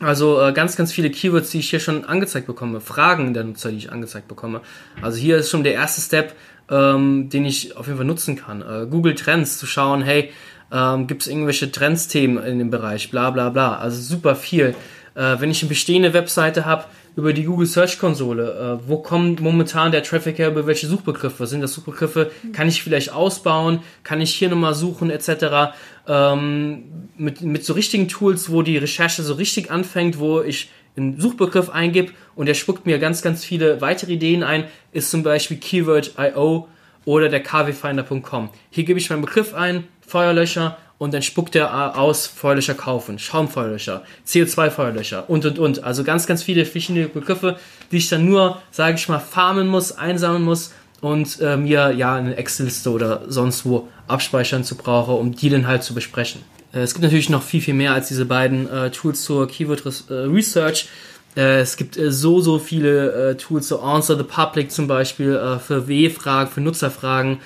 Also 0.02 0.42
äh, 0.42 0.52
ganz, 0.52 0.76
ganz 0.76 0.92
viele 0.92 1.10
Keywords, 1.10 1.52
die 1.52 1.60
ich 1.60 1.70
hier 1.70 1.80
schon 1.80 2.04
angezeigt 2.04 2.48
bekomme. 2.48 2.82
Fragen 2.82 3.34
der 3.34 3.46
Nutzer, 3.46 3.72
die 3.72 3.78
ich 3.78 3.92
angezeigt 3.92 4.28
bekomme. 4.28 4.62
Also 5.02 5.18
hier 5.18 5.38
ist 5.38 5.50
schon 5.50 5.64
der 5.64 5.74
erste 5.74 6.02
Step, 6.02 6.36
ähm, 6.70 7.30
den 7.30 7.46
ich 7.46 7.78
auf 7.78 7.88
jeden 7.88 7.98
Fall 7.98 8.06
nutzen 8.06 8.36
kann. 8.36 8.62
Äh, 8.62 8.88
Google 8.88 9.16
Trends, 9.16 9.58
zu 9.58 9.66
schauen, 9.66 10.02
hey, 10.02 10.32
ähm, 10.72 11.08
gibt 11.08 11.22
es 11.22 11.28
irgendwelche 11.28 11.72
Trends-Themen 11.72 12.44
in 12.44 12.60
dem 12.60 12.72
Bereich, 12.72 13.10
bla 13.10 13.30
bla 13.30 13.50
bla. 13.50 13.78
Also 13.78 14.02
super 14.02 14.36
viel. 14.36 14.76
Äh, 15.16 15.40
wenn 15.40 15.50
ich 15.50 15.62
eine 15.62 15.70
bestehende 15.70 16.14
Webseite 16.14 16.66
habe, 16.66 16.86
über 17.16 17.32
die 17.32 17.46
Google 17.46 17.66
Search 17.66 17.98
Konsole, 17.98 18.80
äh, 18.84 18.90
wo 18.90 18.98
kommt 18.98 19.40
momentan 19.40 19.94
der 19.94 20.04
Traffic 20.04 20.38
her, 20.38 20.50
über 20.50 20.68
welche 20.68 20.88
Suchbegriffe? 20.88 21.48
Sind 21.48 21.62
das 21.62 21.74
Suchbegriffe? 21.74 22.32
Kann 22.52 22.68
ich 22.68 22.84
vielleicht 22.84 23.14
ausbauen? 23.14 23.80
Kann 24.04 24.20
ich 24.20 24.34
hier 24.34 24.50
nochmal 24.50 24.74
suchen, 24.74 25.10
etc.? 25.10 25.74
Ähm, 26.08 27.10
mit, 27.18 27.42
mit 27.42 27.66
so 27.66 27.74
richtigen 27.74 28.08
Tools, 28.08 28.52
wo 28.52 28.62
die 28.62 28.78
Recherche 28.78 29.24
so 29.24 29.34
richtig 29.34 29.72
anfängt, 29.72 30.20
wo 30.20 30.42
ich 30.42 30.70
einen 30.98 31.20
Suchbegriff 31.20 31.70
eingib 31.70 32.14
und 32.36 32.46
der 32.46 32.54
spuckt 32.54 32.86
mir 32.86 33.00
ganz, 33.00 33.22
ganz 33.22 33.44
viele 33.44 33.82
weitere 33.82 34.14
Ideen 34.14 34.44
ein, 34.44 34.66
ist 34.92 35.12
zum 35.12 35.24
Beispiel 35.24 35.58
Keyword.io 35.58 36.68
oder 37.06 37.30
der 37.30 37.42
kwfinder.com. 37.42 38.50
Hier 38.70 38.84
gebe 38.84 39.00
ich 39.00 39.10
meinen 39.10 39.22
Begriff 39.22 39.54
ein, 39.54 39.86
Feuerlöscher, 40.06 40.78
und 40.98 41.14
dann 41.14 41.22
spuckt 41.22 41.56
er 41.56 41.98
aus 41.98 42.26
Feuerlöscher 42.26 42.74
kaufen, 42.74 43.20
Schaumfeuerlöscher, 43.20 44.04
CO2-Feuerlöscher 44.26 45.30
und 45.30 45.46
und 45.46 45.60
und. 45.60 45.84
Also 45.84 46.04
ganz, 46.04 46.26
ganz 46.26 46.44
viele 46.44 46.66
verschiedene 46.66 47.08
Begriffe, 47.08 47.58
die 47.92 47.98
ich 47.98 48.10
dann 48.10 48.26
nur, 48.26 48.62
sage 48.72 48.96
ich 48.96 49.10
mal, 49.10 49.20
farmen 49.20 49.68
muss, 49.68 49.92
einsammeln 49.92 50.44
muss 50.44 50.74
und 51.06 51.40
äh, 51.40 51.56
mir 51.56 51.92
ja 51.92 52.16
eine 52.16 52.36
Excel-Liste 52.36 52.90
oder 52.90 53.22
sonst 53.28 53.64
wo 53.64 53.88
abspeichern 54.08 54.64
zu 54.64 54.76
brauche, 54.76 55.12
um 55.12 55.36
die 55.36 55.50
dann 55.50 55.68
halt 55.68 55.84
zu 55.84 55.94
besprechen. 55.94 56.42
Äh, 56.74 56.80
es 56.80 56.96
gibt 56.96 57.04
natürlich 57.04 57.30
noch 57.30 57.44
viel, 57.44 57.62
viel 57.62 57.76
mehr 57.76 57.94
als 57.94 58.08
diese 58.08 58.26
beiden 58.26 58.68
äh, 58.68 58.90
Tools 58.90 59.22
zur 59.22 59.48
Keyword 59.48 59.84
äh, 60.10 60.14
Research. 60.14 60.90
Äh, 61.38 61.60
es 61.60 61.78
gibt 61.78 61.96
äh, 61.96 62.12
so, 62.12 62.42
so 62.42 62.58
viele 62.58 63.38
Tools, 63.38 63.68
so 63.68 63.82
Answer 63.82 64.18
the 64.18 64.24
Public 64.24 64.72
zum 64.72 64.88
Beispiel, 64.88 65.60
für 65.64 65.88
W-Fragen, 65.88 66.50
für 66.50 66.62
Nutzerfragen. 66.62 67.38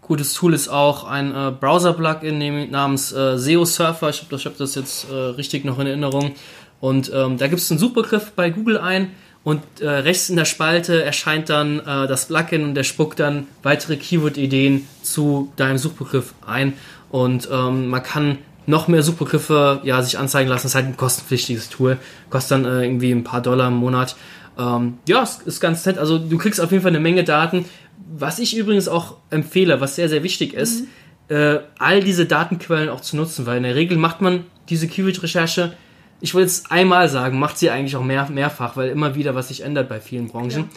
Gutes 0.00 0.34
Tool 0.34 0.54
ist 0.54 0.68
auch 0.68 1.02
ein 1.02 1.56
Browser-Plugin 1.58 2.70
namens 2.70 3.08
SEO 3.08 3.64
Surfer. 3.64 4.10
Ich 4.10 4.20
habe 4.20 4.30
das, 4.30 4.44
hab 4.44 4.56
das 4.58 4.76
jetzt 4.76 5.10
richtig 5.10 5.64
noch 5.64 5.80
in 5.80 5.88
Erinnerung. 5.88 6.34
Und 6.80 7.10
ähm, 7.12 7.36
da 7.38 7.48
gibt 7.48 7.60
es 7.60 7.70
einen 7.70 7.80
Suchbegriff 7.80 8.32
bei 8.32 8.50
Google 8.50 8.78
ein 8.78 9.10
und 9.44 9.62
äh, 9.80 9.88
rechts 9.88 10.30
in 10.30 10.36
der 10.36 10.44
Spalte 10.44 11.02
erscheint 11.02 11.48
dann 11.48 11.80
äh, 11.80 12.06
das 12.06 12.26
Plugin 12.26 12.64
und 12.64 12.74
der 12.74 12.84
spuckt 12.84 13.18
dann 13.18 13.48
weitere 13.62 13.96
Keyword-Ideen 13.96 14.86
zu 15.02 15.52
deinem 15.56 15.78
Suchbegriff 15.78 16.34
ein. 16.46 16.74
Und 17.10 17.48
ähm, 17.50 17.88
man 17.88 18.02
kann 18.02 18.38
noch 18.66 18.86
mehr 18.86 19.02
Suchbegriffe 19.02 19.80
ja, 19.82 20.00
sich 20.02 20.18
anzeigen 20.18 20.48
lassen. 20.48 20.64
Das 20.64 20.72
ist 20.72 20.74
halt 20.76 20.86
ein 20.86 20.96
kostenpflichtiges 20.96 21.68
Tool. 21.70 21.98
Kostet 22.30 22.52
dann 22.52 22.64
äh, 22.64 22.84
irgendwie 22.84 23.10
ein 23.10 23.24
paar 23.24 23.42
Dollar 23.42 23.68
im 23.68 23.74
Monat. 23.74 24.14
Ähm, 24.56 24.98
ja, 25.08 25.22
ist, 25.22 25.42
ist 25.42 25.60
ganz 25.60 25.84
nett. 25.86 25.98
Also 25.98 26.18
du 26.18 26.38
kriegst 26.38 26.60
auf 26.60 26.70
jeden 26.70 26.82
Fall 26.82 26.92
eine 26.92 27.00
Menge 27.00 27.24
Daten. 27.24 27.64
Was 28.16 28.38
ich 28.38 28.56
übrigens 28.56 28.86
auch 28.86 29.16
empfehle, 29.30 29.80
was 29.80 29.96
sehr, 29.96 30.08
sehr 30.08 30.22
wichtig 30.22 30.54
ist, 30.54 30.84
äh, 31.28 31.58
all 31.78 32.00
diese 32.02 32.26
Datenquellen 32.26 32.88
auch 32.88 33.00
zu 33.00 33.16
nutzen, 33.16 33.46
weil 33.46 33.56
in 33.56 33.62
der 33.64 33.74
Regel 33.74 33.96
macht 33.96 34.20
man 34.20 34.44
diese 34.68 34.86
Keyword-Recherche, 34.86 35.72
ich 36.22 36.32
wollte 36.34 36.46
jetzt 36.46 36.70
einmal 36.72 37.08
sagen, 37.10 37.38
macht 37.38 37.58
sie 37.58 37.68
eigentlich 37.68 37.96
auch 37.96 38.04
mehr, 38.04 38.28
mehrfach, 38.30 38.76
weil 38.76 38.88
immer 38.88 39.14
wieder 39.14 39.34
was 39.34 39.48
sich 39.48 39.60
ändert 39.62 39.88
bei 39.90 40.00
vielen 40.00 40.28
Branchen. 40.28 40.70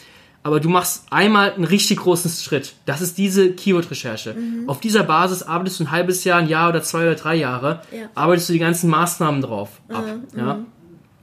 aber 0.44 0.60
du 0.60 0.70
machst 0.70 1.06
einmal 1.12 1.54
einen 1.54 1.64
richtig 1.64 2.00
großen 2.00 2.30
Schritt. 2.30 2.74
Das 2.86 3.02
ist 3.02 3.18
diese 3.18 3.52
Keyword-Recherche. 3.54 4.36
Auf 4.68 4.80
dieser 4.80 5.04
Basis 5.04 5.42
arbeitest 5.44 5.80
du 5.80 5.86
ein 5.86 5.92
halbes 5.92 6.24
Jahr, 6.24 6.40
ein 6.40 6.48
Jahr 6.50 6.70
oder 6.70 6.84
zwei 6.84 7.02
oder 7.04 7.16
drei 7.16 7.36
Jahre, 7.36 7.82
Ja. 7.92 8.10
arbeitest 8.14 8.50
du 8.50 8.54
die 8.54 8.60
ganzen 8.60 8.90
Maßnahmen 8.90 9.42
drauf 9.42 9.70
ab. 9.90 10.06
Ja? 10.36 10.60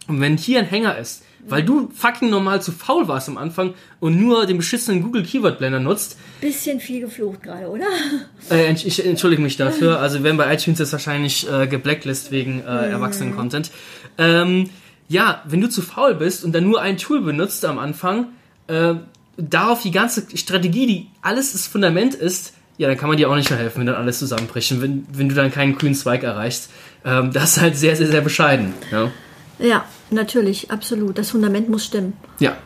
Und 0.09 0.21
wenn 0.21 0.37
hier 0.37 0.59
ein 0.61 0.64
Hänger 0.67 0.99
ist, 0.99 1.23
weil 1.47 1.64
du 1.64 1.91
fucking 1.93 2.31
normal 2.31 2.62
zu 2.62 2.71
faul 2.71 3.09
warst 3.09 3.29
am 3.29 3.37
Anfang 3.37 3.75
und 4.00 4.21
nur 4.21 4.47
den 4.47 4.57
beschissenen 4.59 5.02
Google 5.02 5.25
Keyword 5.25 5.59
Blender 5.59 5.81
nutzt, 5.81 6.17
Bisschen 6.41 6.81
viel 6.81 7.00
geflucht 7.00 7.43
gerade, 7.45 7.69
oder? 7.69 7.85
äh, 8.50 8.73
ich 8.73 9.05
entschuldige 9.07 9.41
mich 9.43 9.57
dafür. 9.57 10.00
Also 10.00 10.25
wenn 10.25 10.37
bei 10.37 10.52
iTunes 10.52 10.81
ist 10.81 10.91
wahrscheinlich 10.93 11.49
äh, 11.49 11.69
geblacklist 11.69 12.33
wegen 12.33 12.61
äh, 12.62 12.88
Erwachsenen-Content. 12.91 13.71
Ähm, 14.19 14.71
ja, 15.09 15.42
wenn 15.47 15.61
du 15.61 15.69
zu 15.69 15.83
faul 15.83 16.14
bist 16.14 16.45
und 16.45 16.52
dann 16.52 16.64
nur 16.64 16.81
ein 16.81 16.97
Tool 16.97 17.21
benutzt 17.21 17.64
am 17.64 17.78
Anfang, 17.78 18.28
äh, 18.66 18.95
darauf 19.37 19.83
die 19.83 19.90
ganze 19.90 20.26
Strategie, 20.37 20.87
die 20.87 21.09
alles 21.21 21.52
das 21.52 21.66
Fundament 21.66 22.14
ist, 22.14 22.54
ja, 22.78 22.88
dann 22.88 22.97
kann 22.97 23.09
man 23.09 23.19
dir 23.19 23.31
auch 23.31 23.37
nicht 23.37 23.50
mehr 23.50 23.59
helfen, 23.59 23.81
wenn 23.81 23.87
dann 23.87 23.97
alles 23.97 24.19
zusammenbricht. 24.19 24.73
Und 24.73 24.83
wenn, 24.83 25.07
wenn 25.12 25.28
du 25.28 25.35
dann 25.35 25.52
keinen 25.52 25.76
grünen 25.76 25.95
Zweig 25.95 26.23
erreichst, 26.23 26.71
ähm, 27.04 27.33
das 27.33 27.57
ist 27.57 27.61
halt 27.61 27.76
sehr, 27.76 27.97
sehr, 27.97 28.09
sehr 28.09 28.23
bescheiden. 28.23 28.73
Ja. 28.90 29.11
Ja, 29.59 29.85
natürlich, 30.11 30.71
absolut. 30.71 31.19
Das 31.19 31.31
Fundament 31.31 31.69
muss 31.69 31.85
stimmen. 31.87 32.14
ja. 32.38 32.57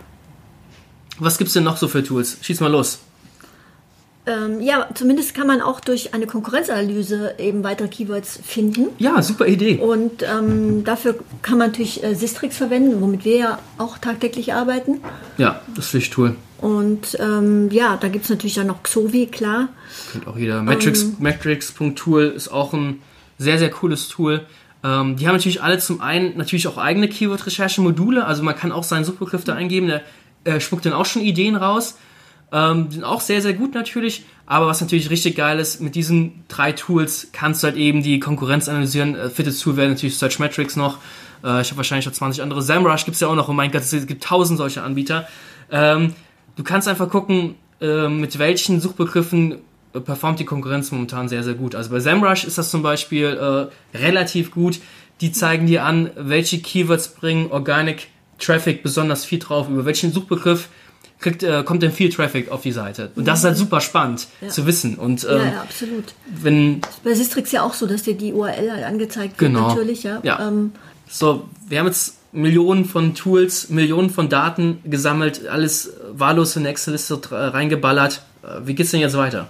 Was 1.18 1.38
gibt's 1.38 1.54
denn 1.54 1.64
noch 1.64 1.78
so 1.78 1.88
für 1.88 2.04
Tools? 2.04 2.36
Schieß 2.42 2.60
mal 2.60 2.70
los. 2.70 2.98
Ähm, 4.26 4.60
ja, 4.60 4.88
zumindest 4.94 5.34
kann 5.34 5.46
man 5.46 5.60
auch 5.60 5.78
durch 5.78 6.12
eine 6.12 6.26
Konkurrenzanalyse 6.26 7.34
eben 7.38 7.62
weitere 7.62 7.86
Keywords 7.86 8.40
finden. 8.44 8.88
Ja, 8.98 9.22
super 9.22 9.46
Idee. 9.46 9.78
Und 9.78 10.24
ähm, 10.24 10.82
dafür 10.82 11.16
kann 11.42 11.58
man 11.58 11.70
natürlich 11.70 12.02
äh, 12.02 12.14
Sistrix 12.14 12.56
verwenden, 12.56 13.00
womit 13.00 13.24
wir 13.24 13.36
ja 13.36 13.58
auch 13.78 13.98
tagtäglich 13.98 14.52
arbeiten. 14.52 15.00
Ja, 15.38 15.60
das 15.76 15.88
Pflichttool. 15.88 16.34
Und 16.60 17.16
ähm, 17.20 17.70
ja, 17.70 17.96
da 17.96 18.08
gibt 18.08 18.24
es 18.24 18.30
natürlich 18.30 18.54
dann 18.54 18.66
noch 18.66 18.82
Xovi, 18.82 19.26
klar. 19.26 19.68
Kennt 20.10 20.26
auch 20.26 20.36
jeder. 20.36 20.60
Matrix, 20.62 21.06
Matrix.tool 21.20 22.24
ist 22.24 22.48
auch 22.48 22.72
ein 22.72 23.02
sehr, 23.38 23.58
sehr 23.58 23.70
cooles 23.70 24.08
Tool. 24.08 24.44
Ähm, 24.82 25.16
die 25.16 25.28
haben 25.28 25.34
natürlich 25.34 25.62
alle 25.62 25.78
zum 25.78 26.00
einen 26.00 26.36
natürlich 26.36 26.66
auch 26.66 26.78
eigene 26.78 27.08
Keyword-Recherche-Module. 27.08 28.24
Also 28.24 28.42
man 28.42 28.56
kann 28.56 28.72
auch 28.72 28.84
seinen 28.84 29.04
Suchbegriff 29.04 29.44
da 29.44 29.54
eingeben, 29.54 29.86
der 29.86 30.02
äh, 30.44 30.60
spuckt 30.60 30.86
dann 30.86 30.94
auch 30.94 31.06
schon 31.06 31.22
Ideen 31.22 31.56
raus. 31.56 31.96
Ähm, 32.52 32.90
sind 32.90 33.04
auch 33.04 33.20
sehr, 33.20 33.42
sehr 33.42 33.54
gut 33.54 33.74
natürlich. 33.74 34.24
Aber 34.46 34.68
was 34.68 34.80
natürlich 34.80 35.10
richtig 35.10 35.36
geil 35.36 35.58
ist, 35.58 35.80
mit 35.80 35.94
diesen 35.96 36.44
drei 36.48 36.72
Tools 36.72 37.28
kannst 37.32 37.62
du 37.62 37.68
halt 37.68 37.76
eben 37.76 38.02
die 38.02 38.20
Konkurrenz 38.20 38.68
analysieren. 38.68 39.16
Äh, 39.16 39.30
viertes 39.30 39.58
Tool 39.58 39.76
wäre 39.76 39.88
natürlich 39.88 40.18
Searchmetrics 40.18 40.76
noch. 40.76 40.98
Äh, 41.42 41.60
ich 41.60 41.70
habe 41.70 41.78
wahrscheinlich 41.78 42.06
noch 42.06 42.12
20 42.12 42.42
andere. 42.42 42.62
SEMrush 42.62 43.04
gibt's 43.04 43.20
ja 43.20 43.28
auch 43.28 43.34
noch. 43.34 43.48
Oh 43.48 43.52
mein 43.52 43.72
Gott, 43.72 43.82
es 43.82 44.06
gibt 44.06 44.22
tausend 44.22 44.58
solche 44.58 44.82
Anbieter. 44.82 45.26
Ähm, 45.70 46.14
du 46.54 46.62
kannst 46.62 46.86
einfach 46.86 47.08
gucken, 47.08 47.56
äh, 47.80 48.08
mit 48.08 48.38
welchen 48.38 48.80
Suchbegriffen 48.80 49.56
äh, 49.92 50.00
performt 50.00 50.38
die 50.38 50.44
Konkurrenz 50.44 50.92
momentan 50.92 51.28
sehr, 51.28 51.42
sehr 51.42 51.54
gut. 51.54 51.74
Also 51.74 51.90
bei 51.90 51.98
SEMrush 51.98 52.44
ist 52.44 52.58
das 52.58 52.70
zum 52.70 52.82
Beispiel 52.82 53.70
äh, 53.94 53.98
relativ 53.98 54.52
gut. 54.52 54.78
Die 55.20 55.32
zeigen 55.32 55.66
dir 55.66 55.84
an, 55.84 56.10
welche 56.16 56.60
Keywords 56.60 57.08
bringen 57.08 57.50
Organic 57.50 58.08
Traffic 58.38 58.82
besonders 58.82 59.24
viel 59.24 59.38
drauf, 59.38 59.68
über 59.68 59.86
welchen 59.86 60.12
Suchbegriff 60.12 60.68
kriegt, 61.20 61.42
äh, 61.42 61.62
kommt 61.64 61.82
denn 61.82 61.92
viel 61.92 62.10
Traffic 62.10 62.50
auf 62.50 62.62
die 62.62 62.72
Seite. 62.72 63.10
Und 63.16 63.26
das 63.26 63.38
ist 63.40 63.44
halt 63.46 63.56
super 63.56 63.80
spannend 63.80 64.26
Ja. 64.40 64.48
zu 64.48 64.66
wissen. 64.66 64.96
Und 64.96 65.24
ähm, 65.24 65.30
ja, 65.38 65.44
ja, 65.44 65.60
absolut. 65.62 66.04
wenn 66.42 66.80
Bei 67.04 67.14
Sistrix 67.14 67.52
ja 67.52 67.62
auch 67.62 67.72
so, 67.74 67.86
dass 67.86 68.02
dir 68.02 68.14
die 68.14 68.32
URL 68.32 68.70
halt 68.72 68.84
angezeigt 68.84 69.40
wird, 69.40 69.52
Genau. 69.52 69.68
natürlich, 69.68 70.02
ja. 70.02 70.20
Ja. 70.22 70.46
Ähm, 70.48 70.72
So, 71.08 71.48
wir 71.68 71.78
haben 71.78 71.86
jetzt 71.86 72.14
Millionen 72.32 72.84
von 72.84 73.14
Tools, 73.14 73.70
Millionen 73.70 74.10
von 74.10 74.28
Daten 74.28 74.78
gesammelt, 74.84 75.46
alles 75.48 75.92
wahllos 76.12 76.54
in 76.56 76.62
eine 76.62 76.70
Excel-Liste 76.70 77.16
dr- 77.18 77.54
reingeballert. 77.54 78.22
Äh, 78.42 78.66
Wie 78.66 78.74
geht's 78.74 78.90
denn 78.90 79.00
jetzt 79.00 79.16
weiter? 79.16 79.48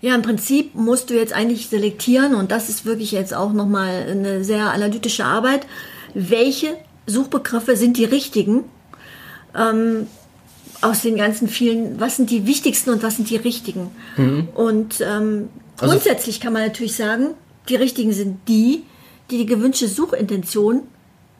Ja, 0.00 0.14
im 0.16 0.22
Prinzip 0.22 0.74
musst 0.74 1.10
du 1.10 1.14
jetzt 1.14 1.32
eigentlich 1.32 1.68
selektieren 1.68 2.34
und 2.34 2.50
das 2.50 2.68
ist 2.68 2.84
wirklich 2.84 3.12
jetzt 3.12 3.32
auch 3.32 3.52
nochmal 3.52 4.04
eine 4.10 4.42
sehr 4.44 4.72
analytische 4.72 5.24
Arbeit. 5.24 5.64
Welche 6.12 6.76
Suchbegriffe 7.06 7.76
sind 7.76 7.96
die 7.96 8.04
richtigen? 8.04 8.64
Ähm, 9.56 10.06
aus 10.80 11.02
den 11.02 11.16
ganzen 11.16 11.46
vielen, 11.48 12.00
was 12.00 12.16
sind 12.16 12.30
die 12.30 12.46
wichtigsten 12.46 12.90
und 12.90 13.02
was 13.02 13.16
sind 13.16 13.30
die 13.30 13.36
richtigen? 13.36 13.90
Und 14.54 15.00
ähm, 15.00 15.48
Also- 15.78 15.92
grundsätzlich 15.92 16.40
kann 16.40 16.52
man 16.52 16.62
natürlich 16.62 16.96
sagen, 16.96 17.34
die 17.68 17.76
richtigen 17.76 18.12
sind 18.12 18.38
die, 18.48 18.82
die 19.30 19.38
die 19.38 19.46
gewünschte 19.46 19.86
Suchintention 19.86 20.80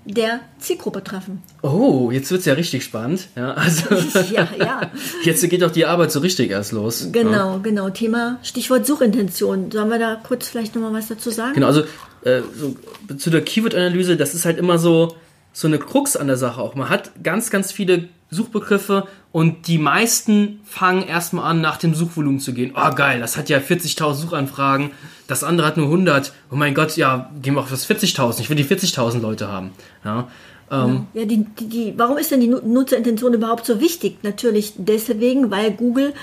der 0.04 0.40
Zielgruppe 0.58 1.02
treffen. 1.04 1.42
Oh, 1.62 2.10
jetzt 2.12 2.30
wird's 2.30 2.44
ja 2.44 2.54
richtig 2.54 2.82
spannend. 2.84 3.28
Ja, 3.36 3.52
also 3.54 3.84
Ja, 4.32 4.48
ja. 4.58 4.80
jetzt 5.24 5.48
geht 5.48 5.62
doch 5.62 5.70
die 5.70 5.86
Arbeit 5.86 6.10
so 6.12 6.20
richtig 6.20 6.50
erst 6.50 6.72
los. 6.72 7.02
Ja. 7.04 7.10
Genau, 7.22 7.58
genau. 7.60 7.88
Thema, 7.90 8.38
Stichwort 8.42 8.84
Suchintention. 8.86 9.70
Sollen 9.70 9.88
wir 9.90 9.98
da 9.98 10.16
kurz 10.22 10.48
vielleicht 10.48 10.74
nochmal 10.74 10.92
was 10.92 11.08
dazu 11.08 11.30
sagen? 11.30 11.54
Genau, 11.54 11.66
also 11.68 11.82
äh, 12.24 12.42
so, 12.56 12.74
zu 13.16 13.30
der 13.30 13.42
Keyword-Analyse, 13.42 14.16
das 14.16 14.34
ist 14.34 14.44
halt 14.44 14.58
immer 14.58 14.78
so, 14.78 15.14
so 15.52 15.68
eine 15.68 15.78
Krux 15.78 16.16
an 16.16 16.26
der 16.26 16.36
Sache 16.36 16.60
auch. 16.60 16.74
Man 16.74 16.88
hat 16.88 17.10
ganz, 17.22 17.50
ganz 17.50 17.72
viele 17.72 18.08
Suchbegriffe 18.30 19.06
und 19.30 19.66
die 19.68 19.76
meisten 19.78 20.60
fangen 20.64 21.02
erstmal 21.06 21.50
an, 21.50 21.60
nach 21.60 21.76
dem 21.76 21.94
Suchvolumen 21.94 22.40
zu 22.40 22.54
gehen. 22.54 22.72
Oh 22.74 22.94
geil, 22.94 23.20
das 23.20 23.36
hat 23.36 23.48
ja 23.50 23.58
40.000 23.58 24.14
Suchanfragen, 24.14 24.90
das 25.26 25.44
andere 25.44 25.66
hat 25.66 25.76
nur 25.76 25.86
100. 25.86 26.32
Oh 26.50 26.56
mein 26.56 26.74
Gott, 26.74 26.96
ja, 26.96 27.30
gehen 27.42 27.54
wir 27.54 27.60
auf 27.60 27.70
das 27.70 27.86
40.000. 27.88 28.40
Ich 28.40 28.48
will 28.48 28.56
die 28.56 28.64
40.000 28.64 29.20
Leute 29.20 29.48
haben. 29.48 29.72
Ja, 30.04 30.28
ähm, 30.70 31.06
Ja, 31.12 31.26
die, 31.26 31.44
die, 31.44 31.68
die, 31.68 31.94
warum 31.98 32.16
ist 32.16 32.30
denn 32.30 32.40
die 32.40 32.48
Nu- 32.48 32.60
Nutzerintention 32.64 33.34
überhaupt 33.34 33.66
so 33.66 33.80
wichtig? 33.80 34.18
Natürlich 34.22 34.72
deswegen, 34.78 35.50
weil 35.50 35.72
Google 35.72 36.14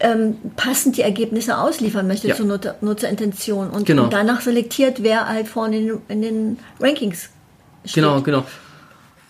ähm, 0.00 0.36
passend 0.56 0.96
die 0.98 1.02
Ergebnisse 1.02 1.56
ausliefern 1.56 2.06
möchte 2.06 2.28
Ja. 2.28 2.34
zur 2.34 2.44
Nutzer, 2.46 2.74
Nutzerintention 2.82 3.70
und, 3.70 3.86
Genau. 3.86 4.04
und 4.04 4.12
danach 4.12 4.40
selektiert, 4.42 5.02
wer 5.02 5.28
halt 5.28 5.48
vorne 5.48 5.78
in, 5.78 5.86
den- 5.86 6.00
in 6.08 6.22
den 6.22 6.58
Rankings 6.80 7.30
steht. 7.84 7.94
Genau, 8.02 8.20
genau. 8.20 8.44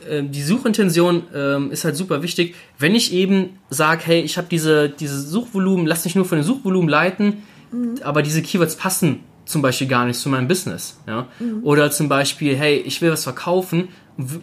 Ähm, 0.09 0.31
Die 0.33 0.43
Suchintention 0.43 1.23
ähm, 1.35 1.71
ist 1.71 1.85
halt 1.85 1.97
super 1.97 2.23
wichtig. 2.23 2.55
Wenn 2.79 2.95
ich 2.95 3.13
eben 3.13 3.59
sage, 3.71 4.03
hey, 4.07 4.21
ich 4.23 4.37
habe 4.37 4.47
diese, 4.51 4.89
diese 4.89 5.21
Suchvolumen, 5.21 5.87
lass 5.87 6.05
mich 6.05 6.15
nur 6.15 6.25
von 6.25 6.39
den 6.39 6.45
Suchvolumen 6.45 6.89
leiten, 6.89 7.43
aber 8.03 8.23
diese 8.23 8.41
Keywords 8.43 8.77
passen 8.77 9.21
zum 9.47 9.61
Beispiel 9.61 9.89
gar 9.89 10.07
nicht 10.07 10.19
zu 10.19 10.29
meinem 10.29 10.49
Business. 10.49 10.99
Ja? 11.07 11.27
Oder 11.63 11.91
zum 11.91 12.09
Beispiel, 12.09 12.57
hey, 12.57 12.77
ich 12.77 13.03
will 13.03 13.11
was 13.11 13.25
verkaufen, 13.25 13.89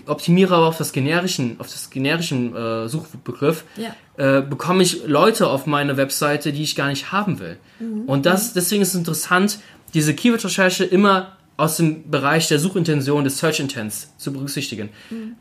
optimiere 0.06 0.54
aber 0.56 0.68
auf 0.68 0.78
das 0.78 0.92
generischen, 0.92 1.56
auf 1.60 1.68
das 1.68 1.90
generischen 1.90 2.56
äh, 2.56 2.88
Suchbegriff, 2.90 3.64
Ja. 3.78 3.96
äh, 4.18 4.42
bekomme 4.42 4.84
ich 4.84 5.08
Leute 5.08 5.48
auf 5.48 5.66
meine 5.66 5.96
Webseite, 5.98 6.52
die 6.52 6.62
ich 6.64 6.76
gar 6.76 6.90
nicht 6.90 7.12
haben 7.12 7.40
will. 7.40 7.58
Und 8.06 8.26
das, 8.26 8.54
deswegen 8.54 8.82
ist 8.82 8.90
es 8.90 8.96
interessant, 8.96 9.60
diese 9.94 10.14
Keyword-Recherche 10.14 10.84
immer 10.84 11.38
aus 11.62 11.78
dem 11.78 12.10
Bereich 12.10 12.48
der 12.48 12.60
Suchintention, 12.60 13.24
des 13.24 13.38
Search 13.38 13.60
Intents 13.60 14.10
zu 14.18 14.34
berücksichtigen. 14.34 14.90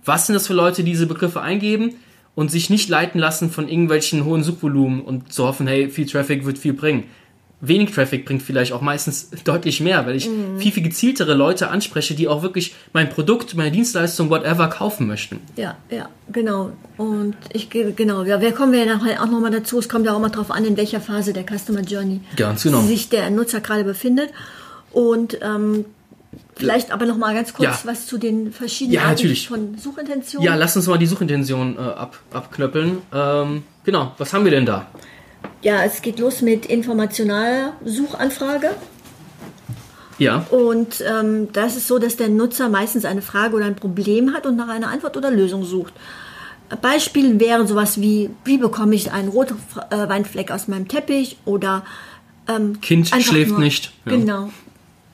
Was 0.04 0.26
sind 0.26 0.34
das 0.34 0.46
für 0.46 0.54
Leute, 0.54 0.82
die 0.84 0.90
diese 0.92 1.06
Begriffe 1.06 1.40
eingeben 1.40 1.94
und 2.34 2.50
sich 2.50 2.70
nicht 2.70 2.88
leiten 2.88 3.18
lassen 3.18 3.50
von 3.50 3.68
irgendwelchen 3.68 4.24
hohen 4.24 4.42
Suchvolumen 4.42 5.00
und 5.00 5.32
zu 5.32 5.44
hoffen, 5.44 5.66
hey, 5.66 5.88
viel 5.88 6.06
Traffic 6.06 6.44
wird 6.44 6.58
viel 6.58 6.72
bringen. 6.74 7.04
Wenig 7.62 7.90
Traffic 7.90 8.24
bringt 8.24 8.42
vielleicht 8.42 8.72
auch 8.72 8.80
meistens 8.80 9.28
deutlich 9.44 9.80
mehr, 9.80 10.06
weil 10.06 10.16
ich 10.16 10.30
viel, 10.58 10.72
viel 10.72 10.82
gezieltere 10.82 11.34
Leute 11.34 11.68
anspreche, 11.68 12.14
die 12.14 12.26
auch 12.26 12.42
wirklich 12.42 12.74
mein 12.94 13.10
Produkt, 13.10 13.54
meine 13.54 13.70
Dienstleistung, 13.70 14.30
whatever 14.30 14.68
kaufen 14.68 15.06
möchten. 15.06 15.40
Ja, 15.56 15.76
ja, 15.90 16.08
genau. 16.32 16.72
Und 16.96 17.34
ich 17.52 17.68
ge- 17.68 17.92
genau, 17.94 18.22
ja, 18.24 18.40
wir 18.40 18.52
kommen 18.52 18.72
ja 18.72 18.86
nachher 18.86 19.22
auch 19.22 19.26
nochmal 19.30 19.50
dazu. 19.50 19.78
Es 19.78 19.88
kommt 19.90 20.06
ja 20.06 20.14
auch 20.14 20.20
mal 20.20 20.30
drauf 20.30 20.50
an, 20.50 20.64
in 20.64 20.76
welcher 20.78 21.00
Phase 21.02 21.32
der 21.34 21.44
Customer 21.44 21.82
Journey 21.82 22.20
genau. 22.36 22.54
sich 22.82 23.08
der 23.10 23.28
Nutzer 23.30 23.60
gerade 23.60 23.84
befindet. 23.84 24.30
Und 24.92 25.38
ähm, 25.42 25.84
vielleicht 26.60 26.92
aber 26.92 27.06
nochmal 27.06 27.34
ganz 27.34 27.52
kurz 27.52 27.64
Ja. 27.64 27.80
was 27.84 28.06
zu 28.06 28.16
den 28.18 28.52
verschiedenen 28.52 28.94
Ja, 28.94 29.00
Arten 29.02 29.12
natürlich. 29.14 29.48
von 29.48 29.76
Suchintentionen. 29.78 30.46
Ja, 30.46 30.54
lass 30.54 30.76
uns 30.76 30.86
mal 30.86 30.98
die 30.98 31.06
Suchintention 31.06 31.76
äh, 31.76 31.80
ab, 31.80 32.18
abknöppeln. 32.32 32.98
Ähm, 33.12 33.62
genau, 33.84 34.12
was 34.18 34.32
haben 34.32 34.44
wir 34.44 34.52
denn 34.52 34.66
da? 34.66 34.86
Ja, 35.62 35.82
es 35.84 36.00
geht 36.02 36.18
los 36.18 36.40
mit 36.42 36.66
informationaler 36.66 37.72
Suchanfrage. 37.84 38.70
Ja, 40.18 40.44
Und 40.50 41.02
ähm, 41.06 41.48
das 41.54 41.76
ist 41.76 41.88
so, 41.88 41.98
dass 41.98 42.16
der 42.16 42.28
Nutzer 42.28 42.68
meistens 42.68 43.06
eine 43.06 43.22
Frage 43.22 43.56
oder 43.56 43.64
ein 43.64 43.76
Problem 43.76 44.34
hat 44.34 44.44
und 44.46 44.54
nach 44.56 44.68
einer 44.68 44.88
Antwort 44.88 45.16
oder 45.16 45.30
Lösung 45.30 45.64
sucht. 45.64 45.94
Beispiel 46.82 47.40
wären 47.40 47.66
sowas 47.66 48.00
wie, 48.02 48.28
wie 48.44 48.58
bekomme 48.58 48.94
ich 48.94 49.12
einen 49.12 49.28
roten 49.30 49.56
äh, 49.90 50.08
Weinfleck 50.08 50.50
aus 50.50 50.68
meinem 50.68 50.88
Teppich 50.88 51.38
oder 51.46 51.84
ähm, 52.48 52.80
Kind 52.82 53.08
schläft 53.08 53.58
nicht. 53.58 53.92
Ja. 54.04 54.12
Genau. 54.12 54.50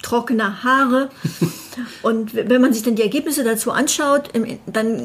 Trockene 0.07 0.63
Haare. 0.63 1.11
und 2.03 2.35
wenn 2.35 2.61
man 2.61 2.73
sich 2.73 2.83
dann 2.83 2.95
die 2.97 3.03
Ergebnisse 3.03 3.43
dazu 3.45 3.71
anschaut, 3.73 4.31
dann 4.67 5.03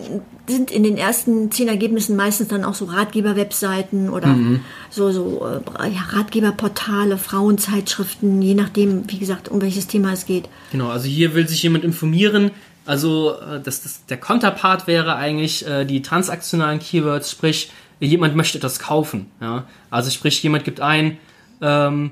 sind 0.47 0.69
in 0.71 0.83
den 0.83 0.97
ersten 0.97 1.51
zehn 1.51 1.67
Ergebnissen 1.67 2.15
meistens 2.15 2.49
dann 2.49 2.63
auch 2.63 2.75
so 2.75 2.85
Ratgeber-Webseiten 2.85 4.09
oder 4.09 4.27
Mhm. 4.27 4.59
so, 4.89 5.11
so 5.11 5.45
äh, 5.79 5.89
ja, 5.89 6.01
Ratgeberportale, 6.11 7.17
Frauenzeitschriften, 7.17 8.41
je 8.41 8.53
nachdem, 8.55 9.03
wie 9.09 9.19
gesagt, 9.19 9.49
um 9.49 9.61
welches 9.61 9.87
Thema 9.87 10.13
es 10.13 10.25
geht. 10.25 10.47
genau. 10.71 10.89
Also 10.89 11.07
hier 11.07 11.33
will 11.33 11.47
sich 11.47 11.63
jemand 11.63 11.83
informieren. 11.83 12.51
Also 12.85 13.33
äh, 13.39 13.59
das, 13.61 13.83
das, 13.83 14.05
der 14.05 14.17
Konterpart 14.17 14.87
wäre 14.87 15.15
eigentlich 15.15 15.65
äh, 15.67 15.85
die 15.85 16.01
transaktionalen 16.01 16.79
Keywords, 16.79 17.31
sprich 17.31 17.71
jemand 17.99 18.35
möchte 18.35 18.57
etwas 18.57 18.79
kaufen. 18.79 19.27
Ja? 19.39 19.65
Also 19.89 20.09
sprich, 20.09 20.41
jemand 20.43 20.63
gibt 20.63 20.79
ein, 20.79 21.17
ähm, 21.61 22.11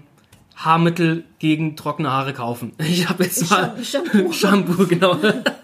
Haarmittel 0.60 1.24
gegen 1.39 1.75
trockene 1.75 2.12
Haare 2.12 2.34
kaufen. 2.34 2.74
Ich 2.80 3.10
habe 3.10 3.24
jetzt 3.24 3.50
mal 3.50 3.74
Shampoo. 3.84 4.32
Shampoo 4.34 4.88
genau. 4.88 5.18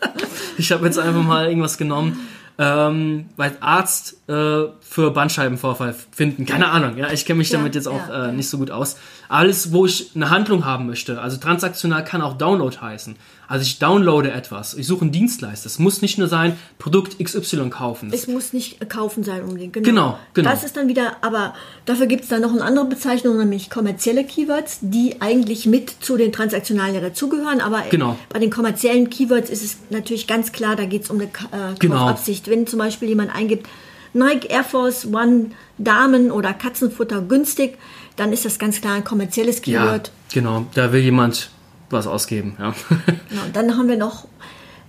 ich 0.57 0.71
habe 0.71 0.85
jetzt 0.85 0.97
einfach 0.97 1.23
mal 1.23 1.47
irgendwas 1.47 1.77
genommen 1.77 2.27
ähm, 2.57 3.25
weil 3.35 3.57
Arzt 3.59 4.17
äh, 4.29 4.67
für 4.79 5.11
Bandscheibenvorfall 5.11 5.93
finden. 6.11 6.45
Keine 6.45 6.69
Ahnung, 6.69 6.97
ja, 6.97 7.11
ich 7.11 7.25
kenne 7.25 7.39
mich 7.39 7.49
Ja, 7.49 7.57
damit 7.57 7.75
jetzt 7.75 7.87
auch 7.87 8.07
ja. 8.07 8.27
äh, 8.27 8.31
nicht 8.31 8.49
so 8.49 8.57
gut 8.57 8.71
aus. 8.71 8.97
Alles, 9.27 9.73
wo 9.73 9.85
ich 9.85 10.11
eine 10.15 10.29
Handlung 10.29 10.63
haben 10.63 10.87
möchte, 10.87 11.21
also 11.21 11.37
transaktional 11.37 12.03
kann 12.03 12.21
auch 12.21 12.37
Download 12.37 12.75
heißen. 12.77 13.17
Also 13.47 13.63
ich 13.63 13.79
downloade 13.79 14.31
etwas, 14.31 14.73
ich 14.73 14.87
suche 14.87 15.01
einen 15.01 15.11
Dienstleister. 15.11 15.67
Es 15.67 15.79
muss 15.79 16.01
nicht 16.01 16.17
nur 16.17 16.27
sein, 16.27 16.57
Produkt 16.79 17.17
XY 17.23 17.69
kaufen. 17.69 18.11
Es 18.13 18.27
muss 18.27 18.53
nicht 18.53 18.89
kaufen 18.89 19.23
sein 19.23 19.43
unbedingt. 19.43 19.73
Genau. 19.73 19.85
Genau, 19.85 20.17
genau. 20.33 20.49
Das 20.49 20.63
ist 20.63 20.75
dann 20.77 20.87
wieder, 20.87 21.17
aber 21.21 21.53
dafür 21.85 22.07
gibt 22.07 22.23
es 22.23 22.29
dann 22.29 22.41
noch 22.41 22.51
eine 22.51 22.63
andere 22.63 22.85
Bezeichnung, 22.85 23.37
nämlich 23.37 23.69
kommerzielle 23.69 24.23
Keywords, 24.23 24.79
die 24.81 25.21
eigentlich 25.21 25.65
mit 25.65 25.89
zu 26.01 26.17
den 26.17 26.31
transaktionalen 26.31 26.95
ja 26.95 27.01
dazugehören. 27.01 27.61
Aber 27.61 27.83
Genau. 27.89 28.17
bei 28.29 28.39
den 28.39 28.49
kommerziellen 28.49 29.09
Keywords 29.09 29.49
ist 29.49 29.63
es 29.63 29.77
natürlich 29.89 30.27
ganz 30.27 30.51
klar, 30.51 30.75
da 30.75 30.85
geht 30.85 31.03
es 31.03 31.09
um 31.09 31.17
eine 31.19 31.25
äh, 31.25 31.75
Genau. 31.79 31.97
Kaufabsicht. 31.97 32.49
Wenn 32.49 32.65
zum 32.67 32.79
Beispiel 32.79 33.09
jemand 33.09 33.33
eingibt, 33.35 33.67
Nike 34.13 34.45
Air 34.49 34.63
Force 34.63 35.05
One 35.05 35.51
Damen 35.77 36.31
oder 36.31 36.53
Katzenfutter 36.53 37.21
günstig, 37.21 37.77
dann 38.15 38.31
ist 38.31 38.45
das 38.45 38.57
ganz 38.59 38.79
klar 38.81 38.93
ein 38.95 39.03
kommerzielles 39.03 39.61
ja, 39.65 39.83
Keyword. 39.83 40.11
genau, 40.33 40.65
da 40.73 40.93
will 40.93 41.01
jemand 41.01 41.49
was 41.95 42.05
ausgeben. 42.07 42.55
Ja. 42.59 42.73
Genau, 43.29 43.43
und 43.45 43.55
dann 43.55 43.77
haben 43.77 43.87
wir 43.87 43.97
noch 43.97 44.27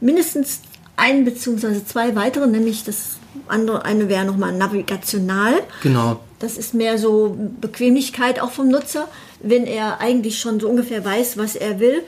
mindestens 0.00 0.60
ein 0.96 1.24
beziehungsweise 1.24 1.84
zwei 1.84 2.14
weitere, 2.16 2.46
nämlich 2.46 2.84
das 2.84 3.16
andere, 3.48 3.84
eine 3.84 4.08
wäre 4.08 4.24
nochmal 4.24 4.52
navigational. 4.52 5.54
genau, 5.82 6.20
Das 6.38 6.56
ist 6.56 6.74
mehr 6.74 6.98
so 6.98 7.36
Bequemlichkeit 7.60 8.40
auch 8.40 8.50
vom 8.50 8.68
Nutzer, 8.68 9.08
wenn 9.40 9.64
er 9.66 10.00
eigentlich 10.00 10.38
schon 10.40 10.58
so 10.60 10.68
ungefähr 10.68 11.04
weiß, 11.04 11.36
was 11.38 11.54
er 11.56 11.80
will 11.80 12.02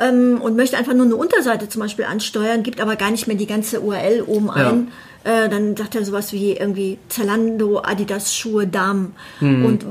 ähm, 0.00 0.40
und 0.42 0.56
möchte 0.56 0.76
einfach 0.76 0.92
nur 0.94 1.06
eine 1.06 1.16
Unterseite 1.16 1.68
zum 1.68 1.82
Beispiel 1.82 2.04
ansteuern, 2.04 2.62
gibt 2.62 2.80
aber 2.80 2.96
gar 2.96 3.10
nicht 3.10 3.26
mehr 3.26 3.36
die 3.36 3.46
ganze 3.46 3.80
URL 3.80 4.22
oben 4.26 4.46
Ja. 4.48 4.70
ein. 4.70 4.88
Äh, 5.24 5.48
dann 5.48 5.76
sagt 5.76 5.94
er 5.96 6.04
sowas 6.04 6.32
wie 6.32 6.52
irgendwie 6.52 6.98
Zalando, 7.08 7.80
Adidas, 7.80 8.34
Schuhe, 8.36 8.66
Damen 8.66 9.14
Mhm. 9.40 9.64
und 9.64 9.84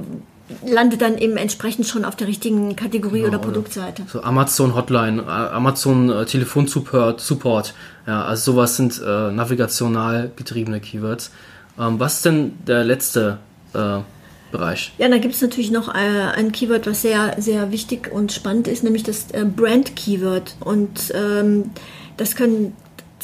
landet 0.66 1.02
dann 1.02 1.18
eben 1.18 1.38
entsprechend 1.38 1.88
schon 1.88 2.06
auf 2.06 2.16
der 2.16 2.28
richtigen 2.28 2.76
Kategorie 2.76 3.20
Genau, 3.22 3.30
oder 3.30 3.40
oder- 3.40 3.48
Produktseite. 3.48 4.04
So 4.12 4.22
Amazon 4.22 4.76
Hotline, 4.76 5.26
Amazon 5.28 6.10
äh, 6.10 6.26
Telefonsupport, 6.26 7.20
Support. 7.20 7.74
Ja, 8.06 8.24
also 8.26 8.52
sowas 8.54 8.78
sind 8.78 9.02
äh, 9.06 9.32
navigational 9.32 10.32
getriebene 10.36 10.80
Keywords. 10.80 11.32
Ähm, 11.80 12.00
was 12.00 12.16
ist 12.18 12.26
denn 12.26 12.54
der 12.68 12.84
letzte 12.84 13.40
äh, 13.74 14.00
Bereich? 14.52 14.94
Ja, 15.00 15.10
da 15.10 15.18
gibt 15.18 15.34
es 15.34 15.42
natürlich 15.42 15.72
noch 15.72 15.90
äh, 15.94 15.98
ein 15.98 16.52
Keyword, 16.52 16.86
was 16.88 17.02
sehr, 17.02 17.36
sehr 17.40 17.72
wichtig 17.72 18.12
und 18.12 18.32
spannend 18.32 18.68
ist, 18.68 18.84
nämlich 18.84 19.04
das 19.04 19.32
äh, 19.32 19.44
Brand-Keyword. 19.46 20.56
Und 20.60 21.12
ähm, 21.16 21.72
das 22.18 22.36
können 22.36 22.74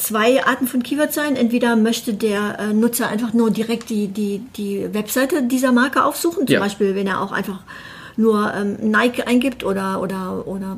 zwei 0.02 0.44
Arten 0.44 0.66
von 0.66 0.82
Keywords 0.82 1.14
sein. 1.14 1.36
Entweder 1.36 1.76
möchte 1.76 2.14
der 2.14 2.58
äh, 2.58 2.72
Nutzer 2.72 3.08
einfach 3.08 3.32
nur 3.32 3.50
direkt 3.50 3.90
die, 3.90 4.08
die, 4.08 4.40
die 4.56 4.92
Webseite 4.92 5.42
dieser 5.42 5.72
Marke 5.72 6.04
aufsuchen, 6.04 6.46
zum 6.46 6.54
Ja. 6.54 6.60
Beispiel 6.60 6.94
wenn 6.94 7.06
er 7.06 7.20
auch 7.20 7.32
einfach 7.32 7.60
nur 8.16 8.52
ähm, 8.54 8.76
Nike 8.90 9.22
eingibt 9.26 9.64
oder, 9.64 10.00
oder, 10.02 10.46
oder 10.46 10.76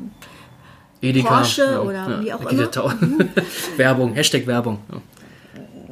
Edeka. 1.01 1.27
Porsche 1.37 1.81
oder 1.83 2.21
wie 2.23 2.31
auch 2.33 2.49
immer. 2.49 2.71
Tau- 2.71 2.91
Werbung, 3.77 4.13
Hashtag 4.13 4.47
Werbung. 4.47 4.79
Ja. 4.91 5.01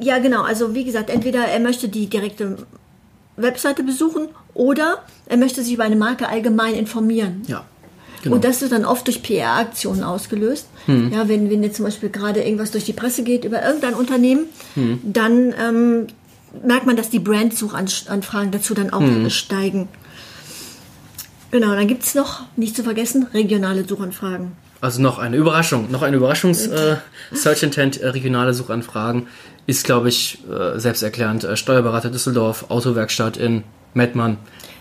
Ja, 0.00 0.18
genau. 0.18 0.42
Also 0.42 0.74
wie 0.74 0.84
gesagt, 0.84 1.08
entweder 1.10 1.44
er 1.44 1.60
möchte 1.60 1.88
die 1.88 2.06
direkte 2.08 2.56
Webseite 3.36 3.82
besuchen 3.84 4.28
oder 4.54 5.02
er 5.26 5.36
möchte 5.36 5.62
sich 5.62 5.74
über 5.74 5.84
eine 5.84 5.96
Marke 5.96 6.28
allgemein 6.28 6.74
informieren. 6.74 7.42
ja. 7.46 7.64
Genau. 8.24 8.36
Und 8.36 8.44
das 8.44 8.60
wird 8.62 8.72
dann 8.72 8.84
oft 8.84 9.06
durch 9.06 9.22
PR-Aktionen 9.22 10.02
ausgelöst. 10.02 10.66
Ja, 10.86 11.28
wenn, 11.28 11.50
wenn 11.50 11.62
jetzt 11.62 11.76
zum 11.76 11.84
Beispiel 11.84 12.08
gerade 12.08 12.42
irgendwas 12.42 12.70
durch 12.70 12.84
die 12.84 12.92
Presse 12.92 13.22
geht 13.22 13.44
über 13.44 13.62
irgendein 13.62 13.94
Unternehmen, 13.94 14.46
dann 15.02 15.54
ähm, 15.60 16.06
merkt 16.66 16.86
man, 16.86 16.96
dass 16.96 17.10
die 17.10 17.18
Brand-Suchanfragen 17.18 18.50
dazu 18.50 18.74
dann 18.74 18.90
auch 18.90 19.02
steigen. 19.30 19.88
Genau, 21.50 21.74
dann 21.74 21.86
gibt 21.86 22.02
es 22.02 22.14
noch, 22.14 22.42
nicht 22.56 22.74
zu 22.74 22.82
vergessen, 22.82 23.28
regionale 23.32 23.86
Suchanfragen. 23.86 24.52
Also 24.80 25.00
noch 25.00 25.18
eine 25.18 25.36
Überraschung, 25.36 25.90
noch 25.90 26.02
eine 26.02 26.16
Überraschungs 26.16 26.66
äh, 26.66 26.96
äh, 27.32 28.08
regionale 28.08 28.54
Suchanfragen 28.54 29.28
ist, 29.66 29.84
glaube 29.84 30.08
ich, 30.08 30.38
äh, 30.50 30.78
selbsterklärend. 30.78 31.44
Äh, 31.44 31.56
Steuerberater 31.56 32.10
Düsseldorf, 32.10 32.66
Autowerkstatt 32.70 33.36
in 33.36 33.62
Mettmann, 33.94 34.36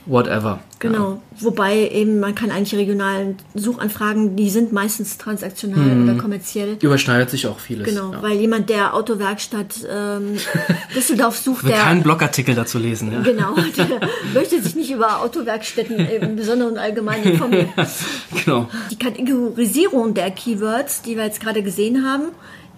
whatever. 0.06 0.60
Genau. 0.80 1.22
Wobei 1.40 1.90
eben 1.90 2.20
man 2.20 2.36
kann 2.36 2.52
eigentlich 2.52 2.76
regionalen 2.78 3.38
Suchanfragen, 3.56 4.36
die 4.36 4.50
sind 4.50 4.74
meistens 4.74 5.18
transaktional 5.18 6.04
oder 6.04 6.16
kommerziell. 6.16 6.72
Ja. 6.72 6.76
Überschneidet 6.82 7.30
sich 7.30 7.48
auch 7.48 7.58
vieles. 7.60 7.88
Genau, 7.88 8.12
Ja. 8.12 8.22
weil 8.22 8.34
jemand, 8.34 8.70
der 8.70 8.94
Autowerkstatt 8.94 9.76
ähm, 9.90 10.36
Düsseldorf 10.96 11.38
sucht, 11.38 11.60
Ich 11.60 11.64
will 11.64 11.72
der 11.72 11.80
keinen 11.84 12.04
Blogartikel 12.04 12.54
dazu 12.54 12.80
lesen. 12.80 13.14
Ja. 13.14 13.22
genau, 13.22 13.56
der 13.78 14.02
möchte 14.34 14.62
sich 14.62 14.76
nicht 14.76 14.92
über 14.92 15.22
Autowerkstätten 15.22 15.98
im 16.00 16.36
Besonderen 16.36 16.74
und 16.74 16.78
allgemein 16.80 17.24
informieren. 17.24 17.70
genau. 18.46 18.68
Die 18.92 18.98
Kategorisierung 19.00 20.14
der 20.14 20.32
Keywords, 20.32 21.02
die 21.04 21.16
wir 21.16 21.24
jetzt 21.24 21.40
gerade 21.40 21.64
gesehen 21.64 22.06
haben, 22.06 22.24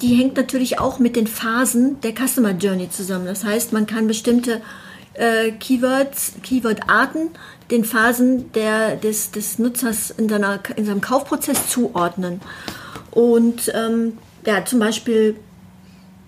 die 0.02 0.14
hängt 0.16 0.36
natürlich 0.38 0.78
auch 0.78 1.00
mit 1.00 1.16
den 1.16 1.26
Phasen 1.26 2.00
der 2.02 2.14
Customer 2.14 2.52
Journey 2.52 2.90
zusammen. 2.92 3.26
Das 3.26 3.44
heißt, 3.44 3.74
man 3.74 3.88
kann 3.88 4.06
bestimmte 4.08 4.62
äh, 5.18 5.52
Keywords, 5.52 6.34
Keywordarten 6.44 7.30
den 7.72 7.84
Phasen 7.84 8.52
der, 8.54 8.96
des, 8.96 9.32
des 9.32 9.58
Nutzers 9.58 10.12
in, 10.12 10.30
seiner, 10.30 10.60
in 10.76 10.86
seinem 10.86 11.02
Kaufprozess 11.02 11.70
zuordnen. 11.70 12.42
Und 13.12 13.72
ähm, 13.74 14.18
ja, 14.46 14.64
zum 14.66 14.80
Beispiel 14.80 15.36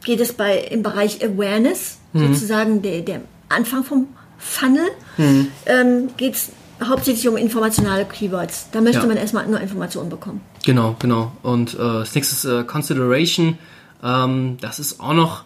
geht 0.03 0.19
es 0.19 0.33
bei 0.33 0.57
im 0.57 0.81
Bereich 0.83 1.23
Awareness, 1.23 1.97
sozusagen 2.13 2.81
der, 2.81 3.01
der 3.01 3.21
Anfang 3.49 3.83
vom 3.83 4.07
Funnel, 4.39 4.87
ähm, 5.17 6.09
geht 6.17 6.35
es 6.35 6.49
hauptsächlich 6.83 7.27
um 7.27 7.37
informationale 7.37 8.05
Keywords. 8.05 8.67
Da 8.71 8.81
möchte 8.81 9.01
Ja. 9.01 9.07
man 9.07 9.17
erstmal 9.17 9.47
nur 9.47 9.59
Informationen 9.59 10.09
bekommen. 10.09 10.41
Genau, 10.65 10.95
genau. 10.99 11.31
Und 11.43 11.73
äh, 11.73 11.77
das 11.77 12.15
nächste 12.15 12.35
ist 12.35 12.45
äh, 12.45 12.63
Consideration. 12.63 13.57
Ähm, 14.03 14.57
das 14.61 14.79
ist 14.79 14.99
auch 14.99 15.13
noch, 15.13 15.43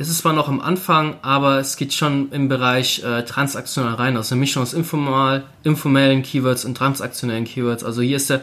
es 0.00 0.08
ist 0.08 0.20
zwar 0.20 0.32
noch 0.32 0.48
am 0.48 0.62
Anfang, 0.62 1.16
aber 1.20 1.58
es 1.58 1.76
geht 1.76 1.92
schon 1.92 2.32
im 2.32 2.48
Bereich 2.48 3.04
äh, 3.04 3.22
transaktional 3.22 3.96
rein. 3.96 4.16
Also 4.16 4.34
eine 4.34 4.40
Mischung 4.40 4.62
aus 4.62 4.72
informal, 4.72 5.44
informellen 5.62 6.22
Keywords 6.22 6.64
und 6.64 6.74
transaktionellen 6.74 7.44
Keywords. 7.44 7.84
Also 7.84 8.00
hier 8.00 8.16
ist 8.16 8.30
der, 8.30 8.40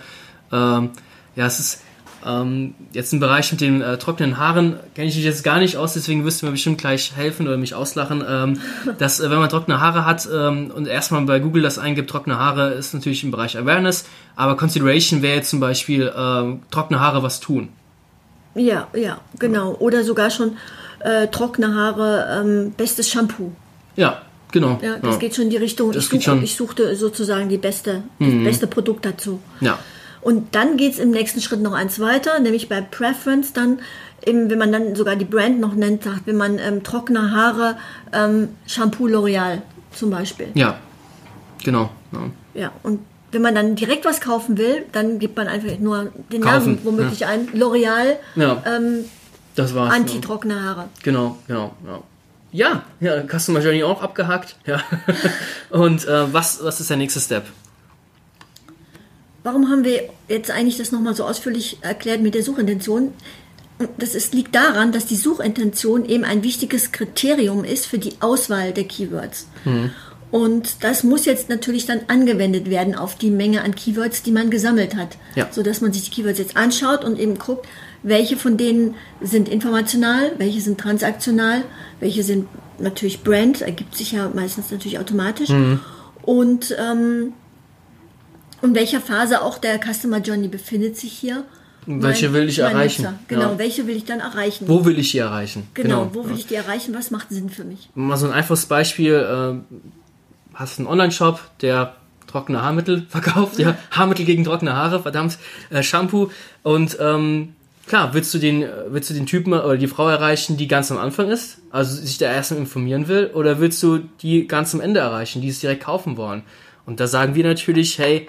ähm, 0.52 0.92
ja, 1.36 1.48
es 1.48 1.60
ist 1.60 1.82
ähm, 2.24 2.76
jetzt 2.94 3.12
ein 3.12 3.20
Bereich 3.20 3.52
mit 3.52 3.62
den 3.62 3.82
äh, 3.82 3.98
trockenen 3.98 4.38
Haaren, 4.38 4.76
kenne 4.94 5.08
ich 5.08 5.16
mich 5.16 5.26
jetzt 5.26 5.44
gar 5.44 5.58
nicht 5.58 5.78
aus, 5.78 5.94
deswegen 5.94 6.26
wirst 6.26 6.44
du 6.44 6.46
mir 6.46 6.52
bestimmt 6.52 6.78
gleich 6.78 7.16
helfen 7.16 7.48
oder 7.48 7.58
mich 7.58 7.74
auslachen. 7.74 8.24
Ähm, 8.30 8.60
dass, 9.00 9.20
äh, 9.20 9.32
wenn 9.32 9.40
man 9.40 9.50
trockene 9.50 9.82
Haare 9.82 10.06
hat 10.06 10.30
ähm, 10.32 10.70
und 10.70 10.88
erstmal 10.88 11.24
bei 11.24 11.40
Google 11.40 11.64
das 11.64 11.80
eingibt, 11.80 12.08
trockene 12.08 12.38
Haare 12.38 12.74
ist 12.74 12.94
natürlich 12.94 13.24
im 13.24 13.32
Bereich 13.32 13.58
Awareness, 13.58 14.06
aber 14.36 14.58
Consideration 14.58 15.24
wäre 15.24 15.38
jetzt 15.38 15.50
zum 15.50 15.60
Beispiel 15.60 16.14
ähm, 16.16 16.60
trockene 16.70 17.00
Haare 17.00 17.24
was 17.24 17.40
tun. 17.40 17.70
Ja, 18.54 18.88
ja, 18.94 19.22
genau. 19.40 19.74
Oder 19.74 20.04
sogar 20.04 20.30
schon 20.30 20.58
äh, 21.00 21.28
trockene 21.28 21.74
Haare, 21.76 22.42
ähm, 22.42 22.74
bestes 22.76 23.10
Shampoo. 23.10 23.52
Ja, 23.96 24.22
genau. 24.52 24.80
Ja, 24.82 24.98
das 25.02 25.20
geht 25.20 25.36
schon 25.36 25.46
in 25.46 25.50
die 25.52 25.58
Richtung. 25.58 25.92
Das 25.92 26.12
Ich. 26.12 26.28
Mhm. 26.28 26.44
ich 26.44 26.56
suchte 26.56 26.96
sozusagen 26.96 27.50
die 27.50 27.58
beste, 27.58 28.04
das 28.20 28.30
beste 28.44 28.68
Produkt 28.68 29.06
dazu. 29.06 29.40
Ja, 29.62 29.78
Und 30.22 30.56
dann 30.56 30.78
geht 30.78 30.94
es 30.94 31.00
im 31.00 31.12
nächsten 31.12 31.42
Schritt 31.42 31.62
noch 31.62 31.74
eins 31.74 32.00
weiter, 32.00 32.40
nämlich 32.40 32.68
bei 32.70 32.82
Preference 32.82 33.54
dann, 33.54 33.80
eben, 34.26 34.50
wenn 34.50 34.58
man 34.60 34.72
dann 34.72 34.96
sogar 34.96 35.16
die 35.16 35.26
Brand 35.26 35.60
noch 35.60 35.74
nennt, 35.74 36.04
sagt, 36.04 36.22
wenn 36.26 36.36
man 36.38 36.60
ähm, 36.60 36.84
trockene 36.84 37.32
Haare, 37.32 37.78
ähm, 38.14 38.50
Shampoo 38.66 39.08
L'Oreal 39.08 39.62
zum 39.94 40.10
Beispiel. 40.10 40.48
ja, 40.54 40.78
genau. 41.64 41.90
Ja. 42.12 42.20
Ja, 42.62 42.72
und 42.84 43.00
wenn 43.32 43.42
man 43.42 43.54
dann 43.56 43.76
direkt 43.76 44.06
was 44.06 44.20
kaufen 44.22 44.58
will, 44.58 44.86
dann 44.94 45.20
gibt 45.20 45.36
man 45.38 45.48
einfach 45.48 45.78
nur 45.80 46.12
den 46.32 46.42
Kaufen, 46.42 46.76
Namen 46.76 46.80
womöglich 46.84 47.26
ein. 47.26 47.48
L'Oreal, 47.54 48.16
Ja. 48.36 48.64
ähm, 48.66 49.06
Das 49.58 49.74
war's. 49.74 49.90
ja. 49.90 49.96
anti-trockene 49.96 50.64
Haare. 50.64 50.88
Genau, 51.04 51.38
genau, 51.48 51.76
ja. 51.86 52.04
Ja, 52.52 52.84
ja, 53.02 53.24
Customer 53.28 53.60
Journey 53.60 53.84
auch 53.84 54.02
abgehakt. 54.02 54.56
Ja. 54.66 54.82
Und 55.70 56.08
äh, 56.08 56.32
was, 56.34 56.64
was 56.64 56.80
ist 56.80 56.90
der 56.90 56.98
nächste 56.98 57.20
Step? 57.20 57.46
Warum 59.44 59.70
haben 59.70 59.84
wir 59.84 60.10
jetzt 60.30 60.52
eigentlich 60.52 60.78
das 60.78 60.92
nochmal 60.92 61.16
so 61.16 61.26
ausführlich 61.26 61.80
erklärt 61.82 62.22
mit 62.22 62.36
der 62.36 62.44
Suchintention? 62.44 63.14
Das 63.98 64.16
ist, 64.16 64.34
liegt 64.34 64.56
daran, 64.56 64.92
dass 64.92 65.08
die 65.08 65.16
Suchintention 65.16 66.06
eben 66.06 66.24
ein 66.24 66.44
wichtiges 66.44 66.92
Kriterium 66.92 67.64
ist 67.64 67.86
für 67.86 67.98
die 67.98 68.14
Auswahl 68.22 68.74
der 68.74 68.86
Keywords. 68.86 69.48
Und 70.32 70.84
das 70.84 71.04
muss 71.04 71.26
jetzt 71.26 71.50
natürlich 71.50 71.86
dann 71.86 72.02
angewendet 72.08 72.70
werden 72.70 72.96
auf 72.96 73.16
die 73.16 73.30
Menge 73.30 73.64
an 73.64 73.76
Keywords, 73.76 74.24
die 74.24 74.32
man 74.32 74.50
gesammelt 74.50 74.96
hat. 74.96 75.18
Ja. 75.36 75.48
Sodass 75.52 75.82
man 75.82 75.94
sich 75.94 76.10
die 76.10 76.12
Keywords 76.12 76.40
jetzt 76.40 76.58
anschaut 76.58 77.04
und 77.04 77.20
eben 77.20 77.38
guckt, 77.38 77.68
welche 78.04 78.38
von 78.38 78.58
denen 78.58 78.96
sind 79.22 79.50
informational, 79.50 80.32
welche 80.38 80.62
sind 80.62 80.80
transaktional, 80.80 81.64
welche 82.00 82.24
sind 82.24 82.48
natürlich 82.80 83.24
Brand, 83.24 83.62
ergibt 83.62 83.96
sich 83.96 84.12
ja 84.12 84.30
meistens 84.34 84.72
natürlich 84.72 85.00
automatisch. 85.00 85.50
Mhm. 85.50 85.80
Und 86.22 86.76
ähm, 86.80 87.34
in 88.62 88.76
welcher 88.76 89.02
Phase 89.02 89.42
auch 89.42 89.58
der 89.58 89.80
Customer 89.80 90.20
Journey 90.20 90.48
befindet 90.48 90.98
sich 90.98 91.14
hier. 91.14 91.44
Welche 91.86 92.34
will 92.34 92.50
ich 92.50 92.58
mein 92.58 92.72
erreichen? 92.72 93.04
Nutzer. 93.04 93.20
Genau, 93.30 93.52
Ja. 93.52 93.58
welche 93.60 93.88
will 93.88 93.96
ich 93.96 94.04
dann 94.04 94.20
erreichen? 94.20 94.66
Wo 94.68 94.84
will 94.84 95.00
ich 95.00 95.12
die 95.12 95.20
erreichen? 95.20 95.68
genau, 95.74 96.10
wo 96.14 96.26
will 96.28 96.36
ich 96.36 96.46
die 96.48 96.56
erreichen? 96.56 96.94
Was 96.94 97.12
macht 97.12 97.30
Sinn 97.30 97.50
für 97.50 97.64
mich? 97.64 97.90
Mal 97.96 98.18
so 98.18 98.26
ein 98.26 98.34
einfaches 98.34 98.66
Beispiel. 98.66 99.14
Äh, 99.14 99.76
hast 100.54 100.80
einen 100.80 100.88
Online-Shop, 100.88 101.40
der 101.62 101.96
trockene 102.26 102.62
Haarmittel 102.62 103.06
verkauft, 103.10 103.58
ja, 103.58 103.78
Haarmittel 103.92 104.26
gegen 104.26 104.44
trockene 104.44 104.74
Haare, 104.76 105.02
verdammt, 105.02 105.38
äh, 105.70 105.82
Shampoo. 105.82 106.30
Und 106.64 106.98
ähm, 107.00 107.56
klar, 107.88 108.14
willst 108.14 108.34
du 108.34 108.38
den, 108.38 108.64
äh, 108.64 108.70
willst 108.90 109.10
du 109.10 109.14
den 109.14 109.26
Typen 109.26 109.54
oder 109.54 109.78
die 109.78 109.88
Frau 109.88 110.08
erreichen, 110.08 110.58
die 110.58 110.68
ganz 110.68 110.92
am 110.92 110.98
Anfang 110.98 111.30
ist, 111.30 111.60
also 111.72 111.96
sich 111.96 112.18
da 112.18 112.32
erstmal 112.32 112.60
informieren 112.60 113.08
will, 113.08 113.32
oder 113.34 113.60
willst 113.60 113.82
du 113.82 114.00
die 114.22 114.48
ganz 114.48 114.74
am 114.74 114.82
Ende 114.82 115.00
erreichen, 115.00 115.42
die 115.42 115.50
es 115.50 115.60
direkt 115.60 115.84
kaufen 115.84 116.18
wollen? 116.18 116.44
Und 116.86 117.00
da 117.00 117.08
sagen 117.08 117.36
wir 117.36 117.44
natürlich, 117.44 117.98
hey, 118.00 118.28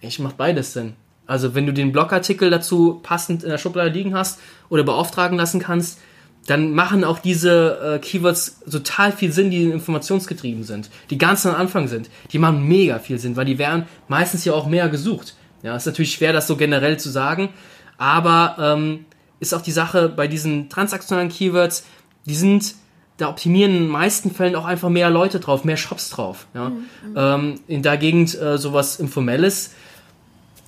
ich 0.00 0.18
macht 0.18 0.36
beides 0.36 0.72
Sinn. 0.72 0.94
Also 1.26 1.54
wenn 1.54 1.66
du 1.66 1.72
den 1.72 1.92
Blogartikel 1.92 2.50
dazu 2.50 3.00
passend 3.02 3.42
in 3.42 3.50
der 3.50 3.58
Schublade 3.58 3.90
liegen 3.90 4.14
hast 4.14 4.38
oder 4.68 4.84
beauftragen 4.84 5.38
lassen 5.38 5.60
kannst, 5.60 5.98
dann 6.46 6.72
machen 6.72 7.04
auch 7.04 7.18
diese 7.18 7.94
äh, 7.94 7.98
Keywords 7.98 8.60
total 8.70 9.12
viel 9.12 9.32
Sinn, 9.32 9.50
die 9.50 9.64
informationsgetrieben 9.64 10.62
sind, 10.62 10.90
die 11.08 11.16
ganz 11.16 11.46
am 11.46 11.54
Anfang 11.54 11.88
sind. 11.88 12.10
Die 12.32 12.38
machen 12.38 12.68
mega 12.68 12.98
viel 12.98 13.18
Sinn, 13.18 13.36
weil 13.36 13.46
die 13.46 13.58
werden 13.58 13.86
meistens 14.08 14.44
ja 14.44 14.52
auch 14.52 14.66
mehr 14.66 14.90
gesucht. 14.90 15.34
Ja, 15.62 15.74
ist 15.74 15.86
natürlich 15.86 16.12
schwer, 16.12 16.34
das 16.34 16.46
so 16.46 16.56
generell 16.56 16.98
zu 16.98 17.08
sagen, 17.08 17.48
aber 17.98 18.56
ähm, 18.58 19.06
ist 19.40 19.54
auch 19.54 19.62
die 19.62 19.72
Sache 19.72 20.08
bei 20.08 20.28
diesen 20.28 20.68
transaktionalen 20.68 21.28
Keywords, 21.28 21.84
die 22.26 22.34
sind, 22.34 22.74
da 23.16 23.28
optimieren 23.28 23.72
in 23.72 23.82
den 23.84 23.88
meisten 23.88 24.30
Fällen 24.30 24.56
auch 24.56 24.64
einfach 24.64 24.88
mehr 24.88 25.10
Leute 25.10 25.40
drauf, 25.40 25.64
mehr 25.64 25.76
Shops 25.76 26.10
drauf. 26.10 26.46
Ja? 26.54 26.72
Ähm, 27.14 27.60
in 27.68 27.82
der 27.82 27.96
Gegend 27.96 28.38
äh, 28.40 28.58
sowas 28.58 28.98
Informelles, 28.98 29.72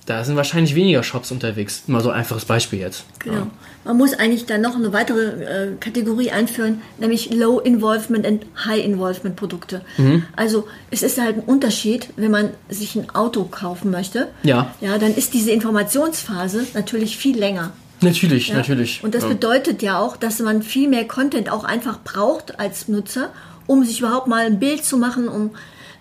da 0.07 0.23
sind 0.23 0.37
wahrscheinlich 0.37 0.73
weniger 0.73 1.03
Shops 1.03 1.31
unterwegs. 1.31 1.83
Mal 1.87 2.01
so 2.01 2.09
ein 2.09 2.15
einfaches 2.15 2.45
Beispiel 2.45 2.79
jetzt. 2.79 3.03
Genau. 3.19 3.47
Man 3.83 3.97
muss 3.97 4.13
eigentlich 4.13 4.45
dann 4.45 4.61
noch 4.61 4.75
eine 4.75 4.93
weitere 4.93 5.43
äh, 5.43 5.75
Kategorie 5.79 6.31
einführen, 6.31 6.81
nämlich 6.97 7.33
Low 7.33 7.59
Involvement 7.59 8.25
und 8.25 8.45
High 8.65 8.83
Involvement 8.83 9.35
Produkte. 9.35 9.81
Mhm. 9.97 10.23
Also 10.35 10.65
es 10.91 11.03
ist 11.03 11.19
halt 11.21 11.37
ein 11.37 11.43
Unterschied, 11.43 12.07
wenn 12.15 12.31
man 12.31 12.51
sich 12.69 12.95
ein 12.95 13.09
Auto 13.13 13.43
kaufen 13.43 13.91
möchte. 13.91 14.29
Ja. 14.43 14.73
Ja, 14.79 14.97
dann 14.97 15.13
ist 15.13 15.33
diese 15.33 15.51
Informationsphase 15.51 16.67
natürlich 16.73 17.17
viel 17.17 17.37
länger. 17.37 17.73
Natürlich, 17.99 18.49
Ja? 18.49 18.55
natürlich. 18.55 19.03
Und 19.03 19.13
das 19.13 19.23
ja. 19.23 19.29
bedeutet 19.29 19.81
ja 19.81 19.99
auch, 19.99 20.15
dass 20.15 20.39
man 20.39 20.61
viel 20.63 20.87
mehr 20.87 21.05
Content 21.05 21.51
auch 21.51 21.65
einfach 21.65 21.99
braucht 22.03 22.59
als 22.59 22.87
Nutzer, 22.87 23.31
um 23.65 23.83
sich 23.83 23.99
überhaupt 23.99 24.27
mal 24.27 24.45
ein 24.45 24.59
Bild 24.59 24.85
zu 24.85 24.97
machen, 24.97 25.27
um 25.27 25.51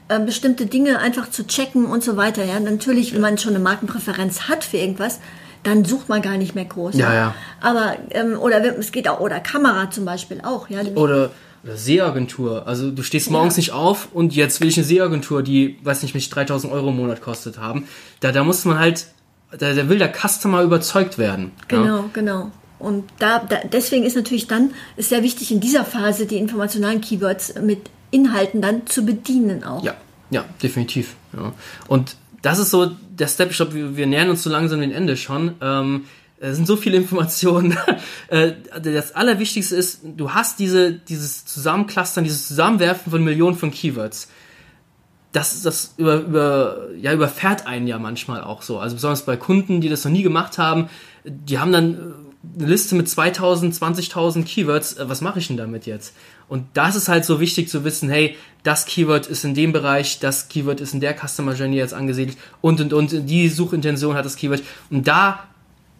äh, 0.09 0.21
bestimmte 0.21 0.67
Dinge 0.67 0.99
einfach 0.99 1.31
zu 1.31 1.47
checken 1.47 1.87
und 1.87 2.05
so 2.05 2.17
weiter. 2.17 2.45
Ja, 2.45 2.61
natürlich, 2.61 3.15
wenn 3.15 3.21
man 3.21 3.39
schon 3.39 3.55
eine 3.55 3.63
Markenpräferenz 3.63 4.43
hat 4.43 4.65
für 4.65 4.77
irgendwas, 4.77 5.21
dann 5.63 5.85
sucht 5.85 6.09
man 6.09 6.23
gar 6.23 6.37
nicht 6.37 6.55
mehr 6.55 6.65
groß. 6.65 6.95
Ja, 6.97 7.13
ja. 7.13 7.35
Aber 7.61 7.97
ähm, 8.11 8.39
oder 8.39 8.65
es 8.79 8.93
geht 8.93 9.09
auch 9.09 9.21
oder 9.21 9.41
Kamera 9.41 9.91
zum 9.91 10.05
Beispiel 10.05 10.41
auch. 10.45 10.71
Ja, 10.71 10.83
Oder, 10.95 11.31
oder 11.65 11.77
Seeagentur. 11.77 12.67
Also 12.67 12.91
du 12.93 13.03
stehst 13.03 13.31
morgens 13.31 13.57
nicht 13.57 13.73
auf 13.73 14.09
und 14.13 14.35
jetzt 14.35 14.61
will 14.61 14.69
ich 14.69 14.77
eine 14.77 14.87
Seeagentur, 14.87 15.43
die, 15.43 15.79
weiß 15.83 16.03
nicht, 16.03 16.15
mich 16.15 16.31
3000 16.31 16.73
Euro 16.73 16.91
im 16.91 16.97
Monat 16.97 17.21
kostet 17.21 17.59
haben. 17.59 17.89
Da, 18.21 18.31
da 18.31 18.45
muss 18.45 18.65
man 18.65 18.79
halt, 18.79 19.07
da, 19.51 19.73
da 19.75 19.89
will 19.89 19.99
der 19.99 20.13
Customer 20.13 20.63
überzeugt 20.63 21.19
werden. 21.19 21.51
Ja? 21.71 21.83
Genau, 21.83 22.05
genau. 22.13 22.53
Und 22.79 23.05
da, 23.19 23.41
da, 23.41 23.57
deswegen 23.73 24.05
ist 24.05 24.17
natürlich 24.17 24.47
dann 24.47 24.71
ist 24.97 25.09
sehr 25.09 25.23
wichtig 25.23 25.51
in 25.51 25.61
dieser 25.61 25.85
Phase 25.85 26.27
die 26.27 26.37
informationalen 26.37 27.01
Keywords 27.01 27.55
mit 27.61 27.91
Inhalten 28.11 28.63
dann 28.63 28.87
zu 28.87 29.05
bedienen 29.05 29.65
auch. 29.65 29.85
Ja, 29.85 29.95
ja, 30.31 30.45
definitiv. 30.63 31.17
Ja. 31.33 31.53
Und 31.89 32.17
das 32.43 32.59
ist 32.59 32.71
so 32.71 32.91
der 33.11 33.29
Step, 33.29 33.51
ich 33.51 33.57
glaube, 33.57 33.75
wir, 33.75 33.97
wir 33.97 34.07
nähern 34.07 34.31
uns 34.31 34.43
so 34.43 34.51
langsam 34.51 34.81
dem 34.81 34.93
Ende 34.93 35.17
schon. 35.17 35.55
Ähm, 35.61 36.05
es 36.39 36.57
sind 36.57 36.67
so 36.67 36.77
viele 36.77 36.97
Informationen. 36.99 37.77
Äh, 38.29 38.53
das 38.83 39.15
Allerwichtigste 39.15 39.77
ist, 39.77 40.01
du 40.05 40.33
hast 40.33 40.59
diese, 40.59 40.93
dieses 40.93 41.45
Zusammenclustern, 41.45 42.25
dieses 42.25 42.49
Zusammenwerfen 42.49 43.11
von 43.11 43.23
Millionen 43.23 43.57
von 43.57 43.71
Keywords. 43.71 44.29
Das, 45.33 45.63
das 45.63 45.95
über, 45.97 46.21
über, 46.21 46.89
ja, 46.99 47.13
überfährt 47.13 47.67
einen 47.67 47.87
ja 47.87 47.99
manchmal 47.99 48.43
auch 48.43 48.63
so. 48.63 48.79
Also 48.79 48.97
besonders 48.97 49.25
bei 49.25 49.37
Kunden, 49.37 49.81
die 49.81 49.89
das 49.89 50.05
noch 50.05 50.13
nie 50.13 50.23
gemacht 50.23 50.59
haben, 50.59 50.89
die 51.25 51.59
haben 51.59 51.73
dann 51.73 51.95
äh, 51.95 52.59
eine 52.59 52.69
Liste 52.69 52.95
mit 52.95 53.09
2000, 53.09 53.75
20.000 53.75 54.45
Keywords. 54.45 54.95
Äh, 54.95 55.09
Was 55.09 55.21
mache 55.21 55.39
ich 55.39 55.49
denn 55.49 55.57
damit 55.57 55.87
jetzt? 55.87 56.15
Und 56.49 56.65
das 56.75 56.95
ist 56.97 57.09
halt 57.09 57.25
so 57.25 57.41
wichtig 57.41 57.69
zu 57.69 57.85
wissen, 57.85 58.09
hey, 58.09 58.37
das 58.63 58.85
Keyword 58.87 59.27
ist 59.27 59.45
in 59.45 59.55
dem 59.55 59.73
Bereich, 59.73 60.19
das 60.21 60.49
Keyword 60.49 60.81
ist 60.81 60.95
in 60.95 61.01
der 61.01 61.15
Customer 61.15 61.55
Journey 61.55 61.77
jetzt 61.77 61.95
angesiedelt 61.95 62.37
und 62.61 62.81
und 62.81 62.93
und 62.93 63.29
die 63.29 63.49
Suchintention 63.49 64.15
hat 64.15 64.25
das 64.25 64.37
Keyword. 64.37 64.63
Und 64.91 65.07
da 65.09 65.41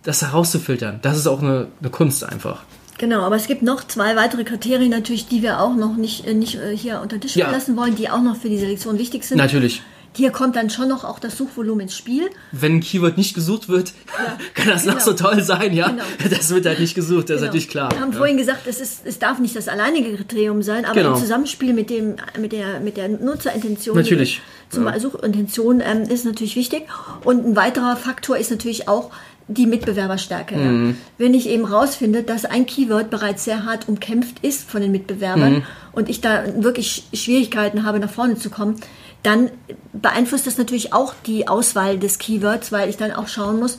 das 0.03 0.23
herauszufiltern, 0.23 1.01
das 1.03 1.17
ist 1.17 1.27
auch 1.27 1.43
eine, 1.43 1.67
eine 1.81 1.91
Kunst 1.91 2.23
einfach. 2.25 2.63
Genau, 2.99 3.21
aber 3.23 3.37
es 3.37 3.47
gibt 3.47 3.63
noch 3.63 3.85
zwei 3.87 4.17
weitere 4.17 4.45
Kriterien 4.45 4.91
natürlich, 4.91 5.27
die 5.29 5.43
wir 5.43 5.61
auch 5.61 5.75
noch 5.75 5.97
nicht, 5.97 6.27
äh, 6.27 6.33
nicht 6.35 6.55
äh, 6.55 6.77
hier 6.77 7.01
unter 7.03 7.21
Tisch 7.21 7.37
Ja. 7.37 7.51
lassen 7.51 7.77
wollen, 7.77 7.95
die 7.97 8.09
auch 8.09 8.23
noch 8.23 8.37
für 8.37 8.49
die 8.49 8.59
Selektion 8.59 8.99
wichtig 8.99 9.25
sind. 9.25 9.37
Natürlich. 9.39 9.83
Hier 10.17 10.31
kommt 10.31 10.57
dann 10.57 10.71
schon 10.71 10.89
noch 10.89 11.05
auch 11.05 11.19
das 11.19 11.37
Suchvolumen 11.37 11.83
ins 11.83 11.97
Spiel. 11.97 12.31
Wenn 12.53 12.77
ein 12.77 12.81
Keyword 12.81 13.19
nicht 13.19 13.35
gesucht 13.35 13.69
wird, 13.69 13.93
kann 14.55 14.69
das 14.69 14.85
noch 14.87 14.95
genau. 14.95 15.05
so 15.05 15.13
toll 15.13 15.43
sein, 15.43 15.75
ja. 15.75 15.89
Genau. 15.89 16.03
Das 16.31 16.49
wird 16.51 16.65
halt 16.67 16.81
nicht 16.81 16.95
gesucht, 16.95 17.29
das 17.29 17.37
ist 17.37 17.41
Genau. 17.41 17.47
natürlich 17.49 17.69
klar. 17.69 17.91
Wir 17.93 18.01
haben 18.01 18.13
ja. 18.13 18.17
vorhin 18.19 18.37
gesagt, 18.39 18.67
es, 18.67 18.81
ist, 18.81 19.03
es 19.05 19.19
darf 19.19 19.39
nicht 19.39 19.55
das 19.55 19.69
alleinige 19.69 20.17
Kriterium 20.17 20.63
sein, 20.63 20.85
aber 20.87 20.95
Genau. 20.95 21.15
im 21.15 21.21
Zusammenspiel 21.21 21.75
mit, 21.75 21.91
dem, 21.91 22.17
mit, 22.41 22.53
der, 22.53 22.81
mit 22.81 22.97
der 22.97 23.09
Nutzerintention, 23.11 23.95
Natürlich. 23.97 24.41
zum 24.71 24.87
Ja. 24.87 24.99
Suchintention, 24.99 25.81
ähm, 25.85 26.03
ist 26.05 26.25
natürlich 26.25 26.57
wichtig. 26.57 26.85
Und 27.23 27.45
ein 27.47 27.55
weiterer 27.57 27.97
Faktor 27.97 28.39
ist 28.39 28.51
natürlich 28.51 28.89
auch 28.89 29.11
die 29.49 29.67
Mitbewerberstärke. 29.67 30.57
Mhm. 30.57 30.89
Ja. 30.89 30.95
Wenn 31.19 31.35
ich 31.35 31.49
eben 31.49 31.65
rausfinde, 31.67 32.23
dass 32.23 32.45
ein 32.45 32.67
Keyword 32.67 33.11
bereits 33.11 33.45
sehr 33.45 33.65
hart 33.65 33.87
umkämpft 33.89 34.39
ist 34.43 34.69
von 34.69 34.81
den 34.81 34.91
Mitbewerbern 34.93 35.53
Mhm. 35.57 35.63
und 35.93 36.09
ich 36.09 36.21
da 36.21 36.43
wirklich 36.57 37.05
Schwierigkeiten 37.13 37.85
habe, 37.85 37.99
nach 38.01 38.11
vorne 38.11 38.37
zu 38.37 38.51
kommen, 38.51 38.77
dann 39.23 39.51
beeinflusst 39.93 40.47
das 40.47 40.59
natürlich 40.59 40.93
auch 40.93 41.15
die 41.27 41.49
Auswahl 41.49 41.99
des 41.99 42.19
Keywords, 42.19 42.73
weil 42.73 42.89
ich 42.89 42.97
dann 42.97 43.13
auch 43.13 43.29
schauen 43.29 43.59
muss, 43.59 43.79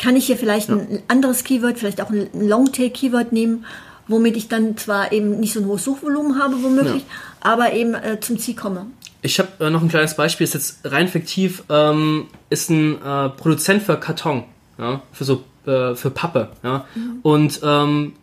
kann 0.00 0.16
ich 0.16 0.26
hier 0.26 0.36
vielleicht 0.36 0.68
ein 0.68 1.02
anderes 1.08 1.44
Keyword, 1.44 1.78
vielleicht 1.78 2.00
auch 2.00 2.10
ein 2.10 2.28
Longtail-Keyword 2.34 3.32
nehmen, 3.32 3.64
womit 4.08 4.36
ich 4.36 4.48
dann 4.48 4.76
zwar 4.76 5.12
eben 5.12 5.38
nicht 5.38 5.52
so 5.52 5.60
ein 5.60 5.66
hohes 5.66 5.84
Suchvolumen 5.84 6.42
habe, 6.42 6.62
womöglich, 6.62 7.04
aber 7.40 7.72
eben 7.72 7.94
äh, 7.94 8.18
zum 8.20 8.38
Ziel 8.38 8.54
komme. 8.54 8.86
Ich 9.22 9.38
habe 9.38 9.48
äh, 9.64 9.70
noch 9.70 9.82
ein 9.82 9.88
kleines 9.88 10.16
Beispiel, 10.16 10.44
ist 10.44 10.54
jetzt 10.54 10.80
rein 10.84 11.06
fiktiv, 11.06 11.62
ähm, 11.68 12.26
ist 12.50 12.70
ein 12.70 13.00
äh, 13.00 13.28
Produzent 13.28 13.82
für 13.82 13.96
Karton, 13.96 14.44
ja, 14.78 15.02
für 15.12 15.24
so 15.24 15.44
äh, 15.66 15.94
für 15.94 16.10
Pappe, 16.10 16.50
ja, 16.64 16.84
und 17.22 17.60
ähm, 17.62 18.14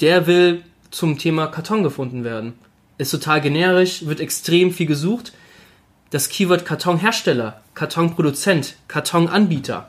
der 0.00 0.26
will 0.26 0.62
zum 0.90 1.18
Thema 1.18 1.46
Karton 1.46 1.82
gefunden 1.82 2.24
werden. 2.24 2.54
Ist 2.96 3.10
total 3.10 3.40
generisch, 3.40 4.06
wird 4.06 4.20
extrem 4.20 4.72
viel 4.72 4.86
gesucht. 4.86 5.32
Das 6.10 6.28
Keyword 6.28 6.64
Kartonhersteller, 6.64 7.60
Kartonproduzent, 7.74 8.74
Kartonanbieter, 8.88 9.88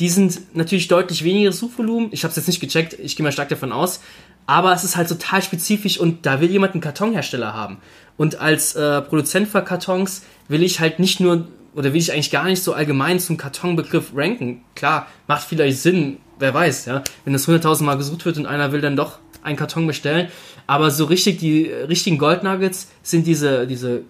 die 0.00 0.08
sind 0.08 0.54
natürlich 0.54 0.88
deutlich 0.88 1.24
weniger 1.24 1.52
Suchvolumen. 1.52 2.08
Ich 2.12 2.24
habe 2.24 2.30
es 2.30 2.36
jetzt 2.36 2.46
nicht 2.46 2.60
gecheckt, 2.60 2.94
ich 2.94 3.16
gehe 3.16 3.24
mal 3.24 3.32
stark 3.32 3.48
davon 3.48 3.72
aus. 3.72 4.00
Aber 4.46 4.72
es 4.72 4.84
ist 4.84 4.96
halt 4.96 5.08
total 5.08 5.42
spezifisch 5.42 5.98
und 5.98 6.26
da 6.26 6.40
will 6.40 6.50
jemand 6.50 6.74
einen 6.74 6.80
Kartonhersteller 6.80 7.54
haben. 7.54 7.78
Und 8.16 8.40
als 8.40 8.74
äh, 8.74 9.00
Produzent 9.00 9.48
für 9.48 9.62
Kartons 9.62 10.22
will 10.48 10.62
ich 10.62 10.80
halt 10.80 10.98
nicht 10.98 11.20
nur, 11.20 11.46
oder 11.74 11.92
will 11.92 12.00
ich 12.00 12.12
eigentlich 12.12 12.32
gar 12.32 12.44
nicht 12.44 12.62
so 12.62 12.74
allgemein 12.74 13.20
zum 13.20 13.36
Kartonbegriff 13.36 14.10
ranken. 14.14 14.62
Klar, 14.74 15.06
macht 15.28 15.44
vielleicht 15.44 15.78
Sinn, 15.78 16.18
wer 16.38 16.52
weiß, 16.52 16.86
ja. 16.86 17.04
Wenn 17.24 17.32
das 17.32 17.48
100.000 17.48 17.84
Mal 17.84 17.96
gesucht 17.96 18.24
wird 18.26 18.36
und 18.36 18.46
einer 18.46 18.72
will 18.72 18.80
dann 18.80 18.96
doch 18.96 19.20
einen 19.42 19.56
Karton 19.56 19.86
bestellen. 19.86 20.28
Aber 20.66 20.90
so 20.90 21.04
richtig, 21.04 21.38
die 21.38 21.70
äh, 21.70 21.84
richtigen 21.84 22.18
Goldnuggets 22.18 22.88
sind 23.02 23.26
diese, 23.26 23.66
diese 23.66 24.02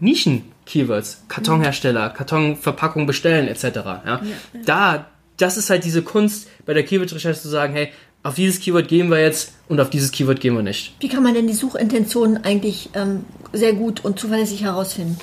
Nischen-Keywords, 0.00 1.24
Kartonhersteller, 1.28 2.10
Kartonverpackung 2.10 3.06
bestellen 3.06 3.48
etc. 3.48 3.64
Ja? 3.84 4.20
Da, 4.64 5.06
das 5.36 5.56
ist 5.56 5.70
halt 5.70 5.84
diese 5.84 6.02
Kunst 6.02 6.48
bei 6.66 6.74
der 6.74 6.82
Keyword-Recherche 6.84 7.40
zu 7.40 7.48
sagen, 7.48 7.74
hey, 7.74 7.90
auf 8.22 8.34
dieses 8.34 8.60
Keyword 8.60 8.88
gehen 8.88 9.10
wir 9.10 9.20
jetzt 9.20 9.54
und 9.68 9.80
auf 9.80 9.88
dieses 9.88 10.12
Keyword 10.12 10.40
gehen 10.40 10.54
wir 10.54 10.62
nicht. 10.62 10.94
Wie 11.00 11.08
kann 11.08 11.22
man 11.22 11.34
denn 11.34 11.46
die 11.46 11.54
Suchintention 11.54 12.38
eigentlich 12.42 12.90
ähm, 12.94 13.24
sehr 13.52 13.72
gut 13.72 14.04
und 14.04 14.18
zuverlässig 14.18 14.62
herausfinden? 14.62 15.16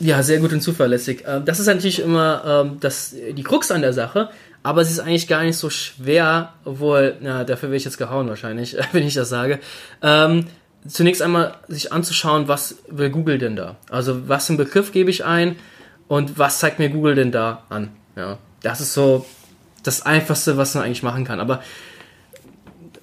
Ja, 0.00 0.22
sehr 0.22 0.40
gut 0.40 0.52
und 0.52 0.60
zuverlässig. 0.60 1.24
Ähm, 1.26 1.44
Das 1.44 1.60
ist 1.60 1.66
natürlich 1.66 2.00
immer 2.00 2.64
ähm, 2.66 2.76
das, 2.80 3.14
die 3.36 3.42
Krux 3.42 3.70
an 3.70 3.80
der 3.82 3.92
Sache, 3.92 4.28
aber 4.62 4.82
es 4.82 4.90
ist 4.90 5.00
eigentlich 5.00 5.28
gar 5.28 5.44
nicht 5.44 5.56
so 5.56 5.70
schwer, 5.70 6.52
obwohl, 6.64 7.16
na, 7.20 7.44
dafür 7.44 7.70
wäre 7.70 7.76
ich 7.76 7.84
jetzt 7.84 7.98
gehauen 7.98 8.28
wahrscheinlich, 8.28 8.76
wenn 8.92 9.06
ich 9.06 9.14
das 9.14 9.28
sage. 9.28 9.58
Ähm, 10.02 10.46
zunächst 10.86 11.22
einmal 11.22 11.54
sich 11.68 11.92
anzuschauen, 11.92 12.48
was 12.48 12.76
will 12.88 13.10
Google 13.10 13.38
denn 13.38 13.56
da? 13.56 13.76
Also 13.90 14.28
was 14.28 14.46
für 14.46 14.50
einen 14.50 14.58
Begriff 14.58 14.92
gebe 14.92 15.10
ich 15.10 15.24
ein 15.24 15.56
und 16.08 16.38
was 16.38 16.58
zeigt 16.58 16.78
mir 16.78 16.88
Google 16.88 17.14
denn 17.14 17.32
da 17.32 17.64
an? 17.68 17.90
Ja, 18.16 18.38
das 18.62 18.80
ist 18.80 18.92
so 18.92 19.26
das 19.82 20.04
Einfachste, 20.04 20.56
was 20.56 20.74
man 20.74 20.84
eigentlich 20.84 21.02
machen 21.02 21.24
kann. 21.24 21.40
Aber 21.40 21.62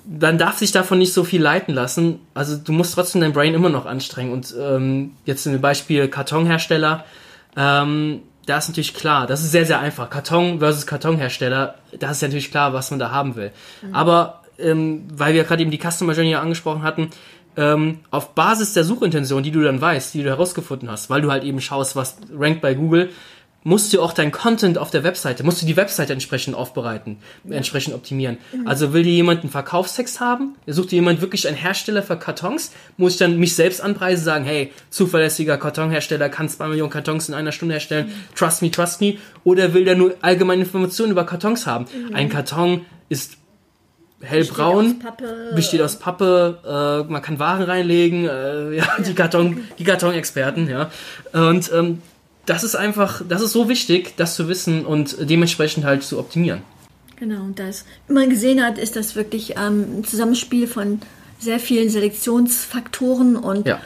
dann 0.05 0.37
darf 0.37 0.57
sich 0.57 0.71
davon 0.71 0.97
nicht 0.97 1.13
so 1.13 1.23
viel 1.23 1.41
leiten 1.41 1.73
lassen. 1.73 2.19
Also 2.33 2.57
du 2.57 2.71
musst 2.71 2.95
trotzdem 2.95 3.21
dein 3.21 3.33
Brain 3.33 3.53
immer 3.53 3.69
noch 3.69 3.85
anstrengen. 3.85 4.31
Und 4.31 4.55
ähm, 4.59 5.11
jetzt 5.25 5.43
zum 5.43 5.59
Beispiel 5.61 6.07
Kartonhersteller, 6.07 7.05
ähm, 7.55 8.21
da 8.45 8.57
ist 8.57 8.69
natürlich 8.69 8.95
klar, 8.95 9.27
das 9.27 9.43
ist 9.43 9.51
sehr, 9.51 9.65
sehr 9.65 9.79
einfach. 9.79 10.09
Karton 10.09 10.59
versus 10.59 10.87
Kartonhersteller, 10.87 11.75
da 11.99 12.11
ist 12.11 12.21
ja 12.21 12.27
natürlich 12.27 12.49
klar, 12.49 12.73
was 12.73 12.89
man 12.89 12.99
da 12.99 13.11
haben 13.11 13.35
will. 13.35 13.51
Mhm. 13.83 13.93
Aber 13.93 14.41
ähm, 14.57 15.03
weil 15.13 15.33
wir 15.33 15.43
gerade 15.43 15.61
eben 15.61 15.71
die 15.71 15.79
Customer 15.79 16.13
Journey 16.13 16.35
angesprochen 16.35 16.81
hatten, 16.81 17.09
ähm, 17.57 17.99
auf 18.11 18.35
Basis 18.35 18.73
der 18.73 18.83
Suchintention, 18.83 19.43
die 19.43 19.51
du 19.51 19.61
dann 19.61 19.81
weißt, 19.81 20.13
die 20.13 20.23
du 20.23 20.29
herausgefunden 20.29 20.89
hast, 20.89 21.09
weil 21.09 21.21
du 21.21 21.31
halt 21.31 21.43
eben 21.43 21.61
schaust, 21.61 21.95
was 21.95 22.17
rankt 22.31 22.61
bei 22.61 22.73
Google, 22.73 23.09
musst 23.63 23.93
du 23.93 24.01
auch 24.01 24.13
dein 24.13 24.31
Content 24.31 24.77
auf 24.77 24.89
der 24.89 25.03
Webseite, 25.03 25.43
musst 25.43 25.61
du 25.61 25.65
die 25.65 25.75
Webseite 25.75 26.13
entsprechend 26.13 26.55
aufbereiten, 26.55 27.17
entsprechend 27.49 27.93
optimieren. 27.93 28.37
Mhm. 28.53 28.67
Also 28.67 28.93
will 28.93 29.03
dir 29.03 29.11
jemand 29.11 29.41
einen 29.41 29.49
Verkaufstext 29.49 30.19
haben? 30.19 30.55
Sucht 30.65 30.91
dir 30.91 30.95
jemand 30.95 31.21
wirklich 31.21 31.47
einen 31.47 31.57
Hersteller 31.57 32.01
für 32.01 32.17
Kartons? 32.17 32.71
Muss 32.97 33.13
ich 33.13 33.17
dann 33.19 33.37
mich 33.37 33.55
selbst 33.55 33.81
anpreisen, 33.81 34.23
sagen, 34.23 34.45
hey, 34.45 34.71
zuverlässiger 34.89 35.57
Kartonhersteller 35.57 36.29
kann 36.29 36.47
zwei 36.47 36.67
Millionen 36.67 36.91
Kartons 36.91 37.27
in 37.27 37.35
einer 37.35 37.51
Stunde 37.51 37.75
herstellen, 37.75 38.07
mhm. 38.07 38.35
trust 38.35 38.61
me, 38.61 38.71
trust 38.71 39.01
me? 39.01 39.17
Oder 39.43 39.73
will 39.73 39.83
der 39.83 39.95
nur 39.95 40.15
allgemeine 40.21 40.61
Informationen 40.63 41.11
über 41.11 41.25
Kartons 41.25 41.67
haben? 41.67 41.85
Mhm. 41.85 42.15
Ein 42.15 42.29
Karton 42.29 42.85
ist 43.09 43.37
hellbraun, 44.21 45.01
besteht 45.55 45.81
aus 45.81 45.97
Pappe, 45.97 46.59
äh, 47.07 47.11
man 47.11 47.21
kann 47.21 47.39
Waren 47.39 47.63
reinlegen, 47.63 48.25
äh, 48.25 48.75
ja, 48.75 48.83
ja, 48.83 49.03
die 49.03 49.13
Karton, 49.13 49.63
die 49.77 49.83
Kartonexperten, 49.83 50.69
ja. 50.69 50.91
Und 51.33 51.71
ähm, 51.73 52.01
das 52.45 52.63
ist 52.63 52.75
einfach, 52.75 53.21
das 53.27 53.41
ist 53.41 53.53
so 53.53 53.69
wichtig, 53.69 54.15
das 54.17 54.35
zu 54.35 54.47
wissen 54.47 54.85
und 54.85 55.17
dementsprechend 55.29 55.85
halt 55.85 56.03
zu 56.03 56.19
optimieren. 56.19 56.61
Genau, 57.17 57.41
und 57.41 57.59
das, 57.59 57.85
wie 58.07 58.13
man 58.13 58.29
gesehen 58.29 58.63
hat, 58.63 58.77
ist 58.77 58.95
das 58.95 59.15
wirklich 59.15 59.55
ähm, 59.57 59.99
ein 59.99 60.03
Zusammenspiel 60.03 60.67
von 60.67 61.01
sehr 61.37 61.59
vielen 61.59 61.89
Selektionsfaktoren 61.89 63.35
und 63.35 63.67
ja. 63.67 63.79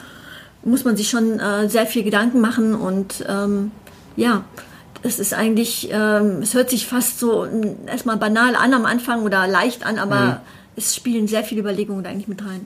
muss 0.64 0.86
man 0.86 0.96
sich 0.96 1.10
schon 1.10 1.40
äh, 1.40 1.68
sehr 1.68 1.86
viel 1.86 2.04
Gedanken 2.04 2.42
machen 2.42 2.74
und 2.76 3.26
ähm, 3.28 3.72
ja, 4.16 4.44
es 5.04 5.20
ist 5.20 5.34
eigentlich, 5.34 5.90
ähm, 5.92 6.40
es 6.42 6.54
hört 6.54 6.70
sich 6.70 6.88
fast 6.88 7.20
so 7.20 7.46
erstmal 7.86 8.18
banal 8.18 8.56
an 8.56 8.74
am 8.74 8.86
Anfang 8.86 9.24
oder 9.24 9.48
leicht 9.48 9.86
an, 9.86 10.00
aber 10.00 10.20
mhm. 10.20 10.36
es 10.78 10.96
spielen 10.96 11.28
sehr 11.28 11.44
viele 11.44 11.62
Überlegungen 11.62 12.04
da 12.04 12.10
eigentlich 12.10 12.28
mit 12.28 12.44
rein. 12.44 12.66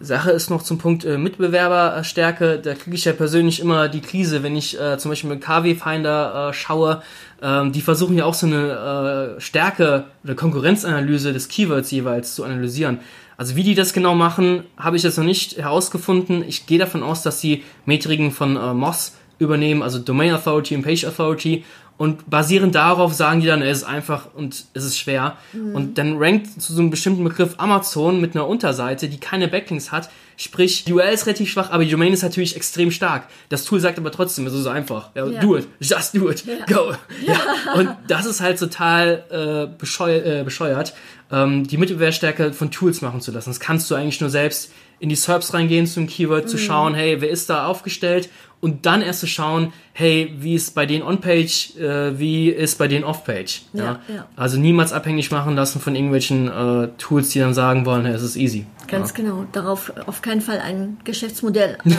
Sache 0.00 0.30
ist 0.30 0.50
noch 0.50 0.62
zum 0.62 0.78
Punkt 0.78 1.04
äh, 1.04 1.18
Mitbewerberstärke. 1.18 2.60
Da 2.62 2.74
kriege 2.74 2.94
ich 2.94 3.04
ja 3.04 3.12
persönlich 3.12 3.60
immer 3.60 3.88
die 3.88 4.00
Krise, 4.00 4.42
wenn 4.42 4.56
ich 4.56 4.78
äh, 4.80 4.98
zum 4.98 5.10
Beispiel 5.10 5.30
mit 5.30 5.40
KW 5.40 5.74
Finder 5.74 6.50
äh, 6.50 6.52
schaue. 6.52 7.02
Ähm, 7.42 7.72
die 7.72 7.80
versuchen 7.80 8.16
ja 8.16 8.24
auch 8.24 8.34
so 8.34 8.46
eine 8.46 9.36
äh, 9.36 9.40
Stärke 9.40 10.04
oder 10.24 10.34
Konkurrenzanalyse 10.34 11.32
des 11.32 11.48
Keywords 11.48 11.90
jeweils 11.90 12.34
zu 12.34 12.44
analysieren. 12.44 13.00
Also 13.36 13.54
wie 13.54 13.62
die 13.62 13.74
das 13.74 13.92
genau 13.92 14.14
machen, 14.14 14.64
habe 14.76 14.96
ich 14.96 15.04
jetzt 15.04 15.16
noch 15.16 15.24
nicht 15.24 15.58
herausgefunden. 15.58 16.44
Ich 16.46 16.66
gehe 16.66 16.78
davon 16.78 17.02
aus, 17.02 17.22
dass 17.22 17.40
sie 17.40 17.62
Metriken 17.86 18.32
von 18.32 18.56
äh, 18.56 18.74
Moss 18.74 19.12
übernehmen, 19.38 19.82
also 19.82 19.98
Domain 19.98 20.32
Authority 20.32 20.76
und 20.76 20.82
Page 20.82 21.04
Authority 21.04 21.64
und 21.98 22.30
basierend 22.30 22.76
darauf 22.76 23.12
sagen 23.12 23.40
die 23.40 23.48
dann, 23.48 23.60
es 23.60 23.78
ist 23.78 23.84
einfach 23.84 24.28
und 24.32 24.66
es 24.72 24.84
ist 24.84 24.98
schwer. 24.98 25.36
Mhm. 25.52 25.74
Und 25.74 25.98
dann 25.98 26.16
rankt 26.16 26.62
zu 26.62 26.72
so 26.72 26.80
einem 26.80 26.90
bestimmten 26.90 27.24
Begriff 27.24 27.54
Amazon 27.58 28.20
mit 28.20 28.36
einer 28.36 28.46
Unterseite, 28.46 29.08
die 29.08 29.18
keine 29.18 29.48
Backlinks 29.48 29.90
hat. 29.90 30.08
Sprich, 30.36 30.84
die 30.84 30.92
URL 30.92 31.12
ist 31.12 31.26
relativ 31.26 31.50
schwach, 31.50 31.72
aber 31.72 31.84
die 31.84 31.90
Domain 31.90 32.12
ist 32.12 32.22
natürlich 32.22 32.54
extrem 32.54 32.92
stark. 32.92 33.26
Das 33.48 33.64
Tool 33.64 33.80
sagt 33.80 33.98
aber 33.98 34.12
trotzdem, 34.12 34.46
es 34.46 34.52
ist 34.52 34.62
so 34.62 34.70
einfach. 34.70 35.10
Ja, 35.16 35.26
ja. 35.26 35.40
Do 35.40 35.56
it, 35.56 35.66
just 35.80 36.16
do 36.16 36.30
it, 36.30 36.44
ja. 36.46 36.64
go. 36.66 36.92
Ja. 37.26 37.74
Und 37.74 37.90
das 38.06 38.26
ist 38.26 38.40
halt 38.40 38.60
total 38.60 39.24
äh, 39.30 39.76
bescheuert, 39.76 40.24
äh, 40.24 40.44
bescheuert 40.44 40.94
ähm, 41.32 41.66
die 41.66 41.76
Mittelwertstärke 41.76 42.52
von 42.52 42.70
Tools 42.70 43.00
machen 43.00 43.20
zu 43.20 43.32
lassen. 43.32 43.50
Das 43.50 43.58
kannst 43.58 43.90
du 43.90 43.96
eigentlich 43.96 44.20
nur 44.20 44.30
selbst 44.30 44.72
in 45.00 45.08
die 45.08 45.16
SERPs 45.16 45.54
reingehen 45.54 45.86
zum 45.86 46.06
Keyword, 46.06 46.44
mhm. 46.44 46.48
zu 46.48 46.58
schauen, 46.58 46.94
hey, 46.94 47.20
wer 47.20 47.30
ist 47.30 47.50
da 47.50 47.66
aufgestellt? 47.66 48.28
Und 48.60 48.86
dann 48.86 49.02
erst 49.02 49.20
zu 49.20 49.28
schauen, 49.28 49.72
hey, 49.92 50.34
wie 50.40 50.56
ist 50.56 50.74
bei 50.74 50.84
denen 50.84 51.04
On-Page, 51.04 51.76
äh, 51.76 52.18
wie 52.18 52.48
ist 52.48 52.76
bei 52.76 52.88
denen 52.88 53.04
Off-Page. 53.04 53.62
Ja, 53.72 54.00
ja? 54.12 54.26
Also 54.34 54.58
niemals 54.58 54.92
abhängig 54.92 55.30
machen 55.30 55.54
lassen 55.54 55.80
von 55.80 55.94
irgendwelchen 55.94 56.48
äh, 56.48 56.88
Tools, 56.98 57.30
die 57.30 57.38
dann 57.38 57.54
sagen 57.54 57.86
wollen, 57.86 58.04
hey, 58.04 58.14
es 58.14 58.22
ist 58.22 58.34
easy. 58.34 58.66
Ganz 58.88 59.10
ja. 59.10 59.16
genau. 59.16 59.46
Darauf 59.52 59.92
auf 60.06 60.22
keinen 60.22 60.40
Fall 60.40 60.58
ein 60.58 60.98
Geschäftsmodell 61.04 61.78
äh, 61.84 61.90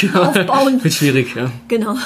genau. 0.00 0.22
aufbauen. 0.22 0.82
Wird 0.82 0.94
schwierig, 0.94 1.34
ja. 1.34 1.50
Genau. 1.68 1.96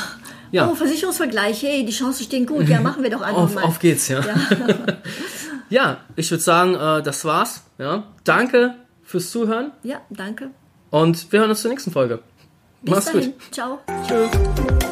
Ja. 0.51 0.69
Oh, 0.69 0.75
Versicherungsvergleich, 0.75 1.63
hey, 1.63 1.85
die 1.85 1.93
Chancen 1.93 2.25
stehen 2.25 2.47
gut. 2.47 2.69
Ja, 2.69 2.81
machen 2.81 3.05
wir 3.05 3.11
doch 3.11 3.23
einfach 3.23 3.43
auf, 3.43 3.55
mal. 3.55 3.63
Auf 3.63 3.79
geht's, 3.79 4.09
ja. 4.09 4.21
Ja, 4.21 4.35
ja 5.69 5.97
ich 6.17 6.29
würde 6.33 6.43
sagen, 6.43 6.75
äh, 6.75 7.01
das 7.03 7.25
war's. 7.25 7.63
Ja. 7.79 8.05
Danke 8.25 8.75
fürs 9.15 9.31
Zuhören. 9.31 9.71
Ja, 9.85 10.01
danke. 10.11 10.51
Und 10.91 11.31
wir 11.31 11.39
hören 11.39 11.51
uns 11.51 11.63
zur 11.63 11.71
nächsten 11.71 11.93
Folge. 11.93 12.19
Bis 12.83 12.95
Mach's 12.95 13.05
dahin. 13.07 13.31
gut. 13.31 13.53
Ciao. 13.53 13.79
Tschüss. 14.09 14.84